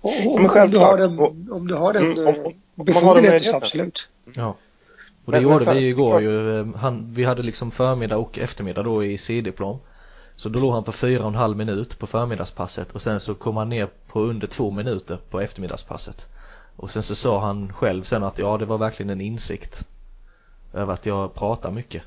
[0.01, 1.20] Och, och, om, du har den,
[1.51, 2.36] om du har den mm,
[2.76, 4.10] befogenheten så absolut.
[4.34, 4.56] Ja.
[5.26, 6.60] Och det men, gjorde men, vi igår ju.
[6.60, 9.80] Eh, han, vi hade liksom förmiddag och eftermiddag då i C-diplom.
[10.36, 13.36] Så då låg han på fyra och en halv minut på förmiddagspasset och sen så
[13.36, 16.28] kom han ner på under två minuter på eftermiddagspasset.
[16.78, 19.84] Och sen så sa han själv sen att ja det var verkligen en insikt
[20.73, 22.03] över att jag pratar mycket.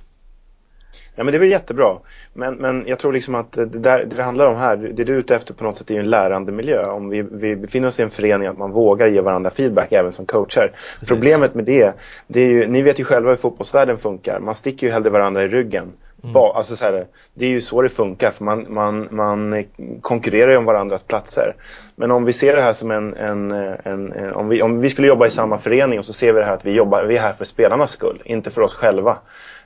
[1.15, 1.99] Ja men det är väl jättebra.
[2.33, 5.17] Men, men jag tror liksom att det, där, det, handlar om här, det du är
[5.17, 6.87] ute efter på något sätt är en lärande miljö.
[6.87, 10.13] Om vi, vi befinner oss i en förening att man vågar ge varandra feedback även
[10.13, 10.73] som coacher.
[10.93, 11.09] Precis.
[11.09, 11.95] Problemet med det,
[12.27, 14.41] det är ju, ni vet ju själva hur fotbollsvärlden funkar.
[14.41, 15.93] Man sticker ju hellre varandra i ryggen.
[16.25, 16.37] Mm.
[16.37, 19.65] Alltså så här, det är ju så det funkar för man, man, man
[20.01, 21.57] konkurrerar ju om varandras platser.
[21.97, 24.91] Men om vi ser det här som en, en, en, en, om, vi, om vi
[24.91, 27.17] skulle jobba i samma förening och så ser vi det här att vi jobbar, vi
[27.17, 29.19] är här för spelarnas skull, inte för oss själva.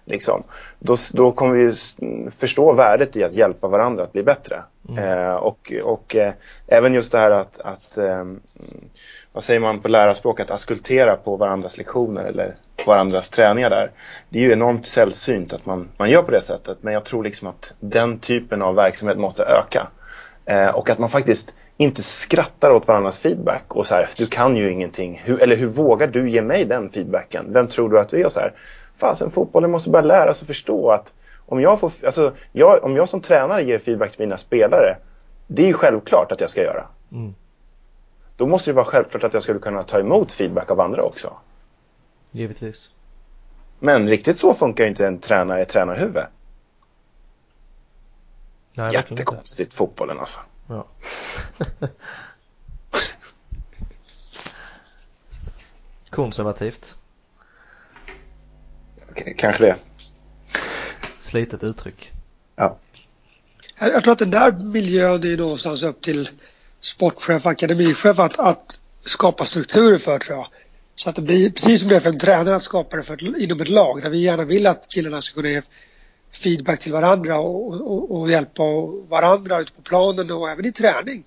[0.04, 0.42] Liksom,
[0.78, 1.72] då, då kommer vi
[2.30, 4.62] förstå värdet i att hjälpa varandra att bli bättre.
[4.88, 5.04] Mm.
[5.04, 6.32] Eh, och och eh,
[6.66, 8.24] även just det här att, att eh,
[9.32, 13.90] vad säger man på lärarspråk, att askultera på varandras lektioner eller varandras träningar där.
[14.28, 17.24] Det är ju enormt sällsynt att man, man gör på det sättet men jag tror
[17.24, 19.86] liksom att den typen av verksamhet måste öka.
[20.44, 24.56] Eh, och att man faktiskt inte skrattar åt varandras feedback och så här, du kan
[24.56, 25.22] ju ingenting.
[25.24, 27.52] Hur, eller hur vågar du ge mig den feedbacken?
[27.52, 28.26] Vem tror du att du är?
[28.26, 28.52] Och så här,
[29.02, 31.14] fasen fotbollen måste börja lära sig förstå att
[31.46, 34.96] om jag, får, alltså, jag, om jag som tränare ger feedback till mina spelare,
[35.46, 36.86] det är ju självklart att jag ska göra.
[37.12, 37.34] Mm.
[38.36, 41.32] Då måste det vara självklart att jag skulle kunna ta emot feedback av andra också.
[42.30, 42.90] Givetvis.
[43.78, 46.24] Men riktigt så funkar ju inte en tränare i tränarhuvud.
[48.74, 50.40] Nej, Jättekonstigt fotbollen alltså.
[50.68, 50.86] Ja.
[56.10, 56.96] Konservativt.
[59.36, 59.76] Kanske det.
[61.20, 62.12] Slitet uttryck.
[62.56, 62.78] Ja.
[63.78, 66.28] Jag tror att den där miljön är någonstans upp till
[66.80, 70.46] sportchef, akademichef att, att skapa strukturer för tror jag.
[70.96, 73.42] Så att det blir precis som det är för en tränare att skapa det för,
[73.42, 75.62] inom ett lag där vi gärna vill att killarna ska kunna ge
[76.32, 78.62] feedback till varandra och, och, och hjälpa
[79.08, 81.24] varandra ute på planen och även i träning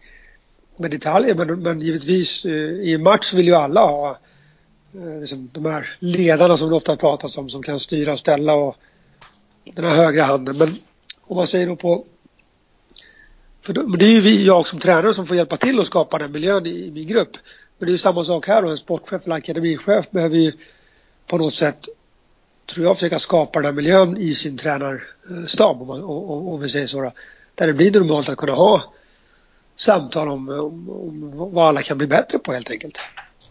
[0.78, 1.36] med detaljer.
[1.36, 4.20] Men, men givetvis eh, i en match vill ju alla ha
[4.98, 8.54] Eh, liksom, de här ledarna som det ofta pratas om som kan styra och ställa
[8.54, 8.76] och
[9.64, 10.58] den här högra handen.
[10.58, 10.76] Men
[11.22, 12.06] om man säger då på
[13.62, 15.86] för då, men det är ju vi, jag som tränare som får hjälpa till att
[15.86, 17.38] skapa den miljön i, i min grupp.
[17.78, 18.70] Men det är ju samma sak här då.
[18.70, 20.52] En sportchef eller akademichef behöver ju
[21.28, 21.88] på något sätt
[22.66, 26.88] tror jag försöka skapa den här miljön i sin tränarstab om, om, om vi säger
[26.88, 27.02] så.
[27.02, 27.12] Då,
[27.56, 28.84] där det blir normalt att kunna ha
[29.76, 33.00] samtal om, om, om, vad alla kan bli bättre på helt enkelt.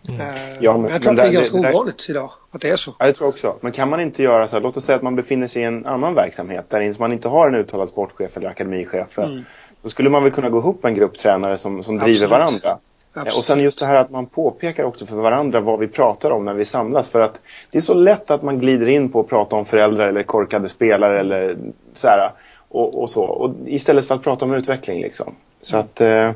[0.08, 0.20] Mm.
[0.20, 0.26] Eh,
[0.60, 2.76] Ja, men- jag tror men att det är ganska det- ovanligt idag att det är
[2.76, 2.94] så.
[2.98, 3.56] Ja, jag tror också.
[3.60, 5.64] Men kan man inte göra så här, låt oss säga att man befinner sig i
[5.64, 9.18] en annan verksamhet där man inte har en uttalad sportchef eller akademichef.
[9.18, 9.44] Mm.
[9.82, 12.68] Då skulle man väl kunna gå ihop en grupp tränare som, som driver varandra.
[12.68, 12.76] Eh,
[13.20, 13.38] Absolut.
[13.38, 16.44] Och sen just det här att man påpekar också för varandra vad vi pratar om
[16.44, 17.08] när vi samlas.
[17.08, 17.40] För att
[17.70, 20.68] det är så lätt att man glider in på att prata om föräldrar eller korkade
[20.68, 21.56] spelare eller
[21.94, 22.30] så här.
[22.68, 23.22] Och, och så.
[23.24, 25.34] Och istället för att prata om utveckling liksom.
[25.60, 26.32] Så att, eh, ja.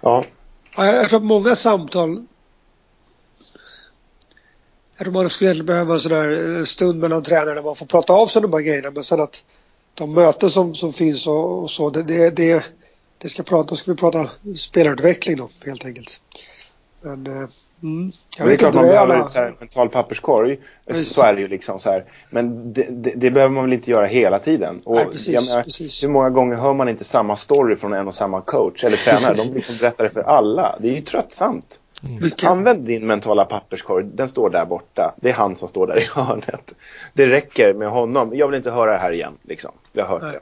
[0.00, 0.24] Ja,
[0.76, 2.24] jag, jag tror att många samtal
[4.96, 7.76] jag tror man skulle egentligen behöva en sån där eh, stund mellan tränare där man
[7.76, 8.90] får prata av sig de här grejerna.
[8.90, 9.44] Men sen att
[9.94, 12.64] de möten som, som finns och, och så, det, det, det,
[13.18, 16.20] det ska prata, då ska vi prata spelarutveckling då helt enkelt.
[17.00, 19.28] Men eh, mm, jag Men det är vet klart man behöver alla...
[19.28, 20.60] så här mental papperskorg.
[20.86, 21.08] Precis.
[21.08, 22.04] Så är det ju liksom så här.
[22.30, 24.80] Men det, det, det behöver man väl inte göra hela tiden.
[24.84, 26.02] Och Nej, precis, menar, precis.
[26.02, 29.34] Hur många gånger hör man inte samma story från en och samma coach eller tränare?
[29.34, 30.78] De liksom berättar det för alla.
[30.80, 31.80] Det är ju tröttsamt.
[32.02, 32.50] Mycket.
[32.50, 34.04] Använd din mentala papperskorg.
[34.04, 35.14] Den står där borta.
[35.16, 36.74] Det är han som står där i hörnet.
[37.12, 38.32] Det räcker med honom.
[38.34, 39.38] Jag vill inte höra det här igen.
[39.42, 39.70] Liksom.
[39.92, 40.32] Jag har hört Nej.
[40.32, 40.40] det.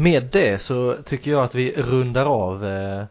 [0.00, 3.04] Med det så tycker jag att vi rundar av eh,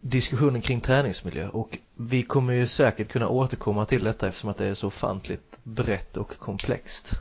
[0.00, 4.66] diskussionen kring träningsmiljö och vi kommer ju säkert kunna återkomma till detta eftersom att det
[4.66, 7.12] är så ofantligt brett och komplext.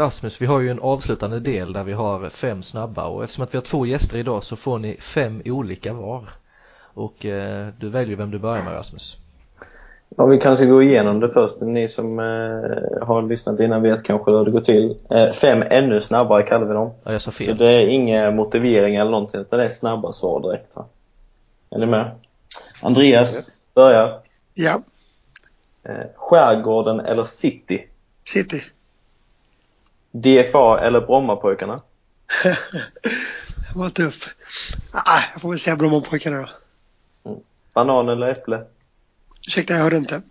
[0.00, 3.54] Rasmus, vi har ju en avslutande del där vi har fem snabba och eftersom att
[3.54, 6.24] vi har två gäster idag så får ni fem olika var.
[6.94, 9.16] Och eh, du väljer vem du börjar med Rasmus.
[10.16, 11.60] Ja, vi kanske går igenom det först.
[11.60, 14.96] Ni som eh, har lyssnat innan vet kanske hur det går till.
[15.10, 16.90] Eh, fem ännu snabbare kallar vi dem.
[17.04, 17.56] Ja, jag sa Så fel.
[17.56, 20.76] det är inga motiveringar eller någonting, utan det är snabba svar direkt.
[20.76, 20.86] Va?
[21.70, 22.10] Är ni med?
[22.82, 24.20] Andreas börjar.
[24.54, 24.82] Ja,
[25.82, 27.86] Eh, skärgården eller city?
[28.24, 28.60] City.
[30.10, 31.80] DFA eller Brommapojkarna?
[33.74, 34.34] Var tuff.
[34.92, 36.48] Ah, jag får väl säga Brommapojkarna då.
[37.74, 38.64] Banan eller äpple?
[39.46, 40.22] Ursäkta, jag hörde inte.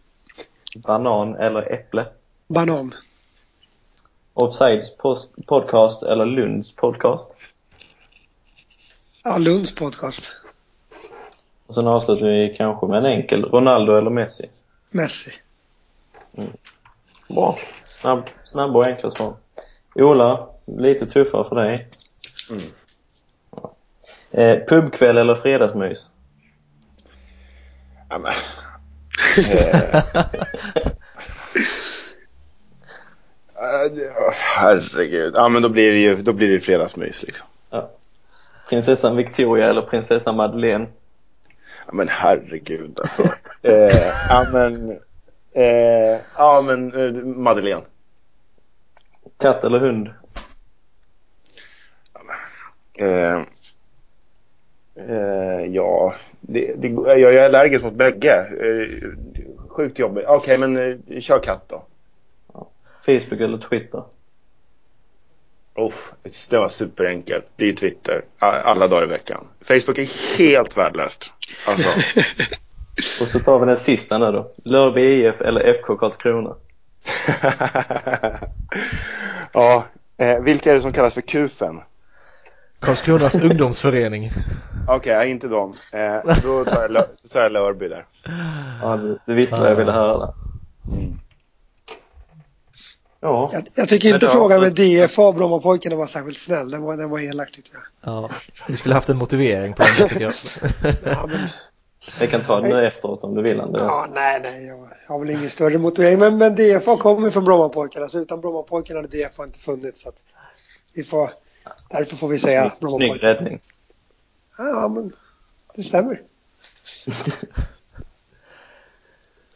[0.76, 2.06] Banan eller äpple?
[2.48, 2.92] Banan.
[4.34, 4.98] Offsides
[5.46, 7.28] podcast eller Lunds podcast?
[9.24, 10.36] Ja, Lunds podcast.
[11.68, 13.46] Och sen avslutar vi kanske med en enkel.
[13.46, 14.50] Ronaldo eller Messi?
[14.90, 15.32] Messi.
[17.28, 17.58] Bra.
[17.86, 19.34] Snabb, snabba och enkla svar.
[19.96, 21.88] Ola, lite tuffare för dig.
[22.52, 22.64] Mm.
[23.56, 23.74] Ja.
[24.32, 26.08] Eh, pubkväll eller fredagsmys?
[28.10, 28.32] Ja, men.
[33.62, 34.32] Eh.
[34.58, 35.34] Herregud.
[35.36, 37.48] Ja, men då blir det ju då blir det fredagsmys liksom.
[37.70, 37.90] Ja.
[38.70, 40.88] Prinsessan Victoria eller prinsessan Madeleine?
[41.86, 43.24] Ja, men herregud alltså.
[43.62, 43.74] eh,
[44.30, 44.92] ja men,
[45.54, 47.82] eh, ja men eh, Madeleine.
[49.38, 50.10] Katt eller hund?
[52.94, 53.42] Eh,
[54.96, 58.36] eh, ja, det, det, jag är allergisk mot bägge.
[58.36, 59.10] Eh,
[59.68, 60.26] sjukt jobbigt.
[60.28, 61.84] Okej, men eh, kör katt då.
[63.06, 64.04] Facebook eller Twitter?
[65.76, 66.14] Uff,
[66.50, 67.46] det var superenkelt.
[67.56, 68.22] Det är Twitter.
[68.40, 69.48] Alla dagar i veckan.
[69.62, 71.34] Facebook är helt värdelöst.
[71.68, 71.90] Alltså,
[73.22, 74.52] Och så tar vi den sista nu då.
[74.64, 76.56] Lörby IF eller FK Karlskrona?
[79.54, 79.86] ja,
[80.18, 81.80] eh, vilka är det som kallas för kufen?
[82.80, 84.32] Karlskronas ungdomsförening.
[84.88, 85.74] Okej, ja, inte dem.
[85.92, 88.06] Eh, då tar jag, tar jag Lörby där.
[88.82, 90.34] Ja, du, du visste vad jag ville höra där.
[93.22, 96.70] Ja, Jag, jag tycker inte då- frågan med DFA Brommapojkarna var särskilt snäll.
[96.70, 98.14] Den var, den var elak tyckte jag.
[98.14, 98.30] Ja,
[98.68, 100.34] vi skulle haft en motivering på den tycker jag.
[101.04, 101.40] Ja, men,
[102.20, 103.88] vi kan ta det nu efteråt om du vill Andreas.
[103.88, 104.66] ja, nej, nej.
[104.66, 106.20] Jag har väl ingen större motivering.
[106.20, 108.08] Men, men DFA kommer från Brommapojkarna.
[108.08, 110.02] Så utan Brommapojkarna hade DFA inte funnits.
[110.02, 110.24] Så att
[110.96, 111.30] vi får,
[111.90, 113.34] därför får vi säga Snygg, snygg Brommapojkarna.
[113.34, 113.62] räddning.
[114.58, 115.12] Ja, men
[115.76, 116.22] det stämmer.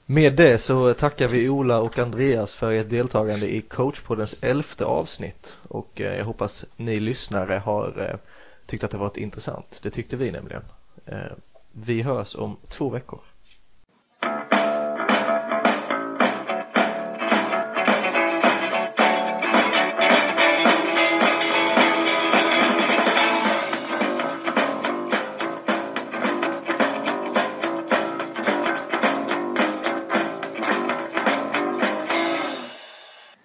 [0.05, 5.57] Med det så tackar vi Ola och Andreas för ert deltagande i coachpoddens elfte avsnitt
[5.67, 8.19] och eh, jag hoppas ni lyssnare har eh,
[8.65, 9.79] tyckt att det varit intressant.
[9.83, 10.63] Det tyckte vi nämligen.
[11.76, 13.21] Vi hörs om två veckor.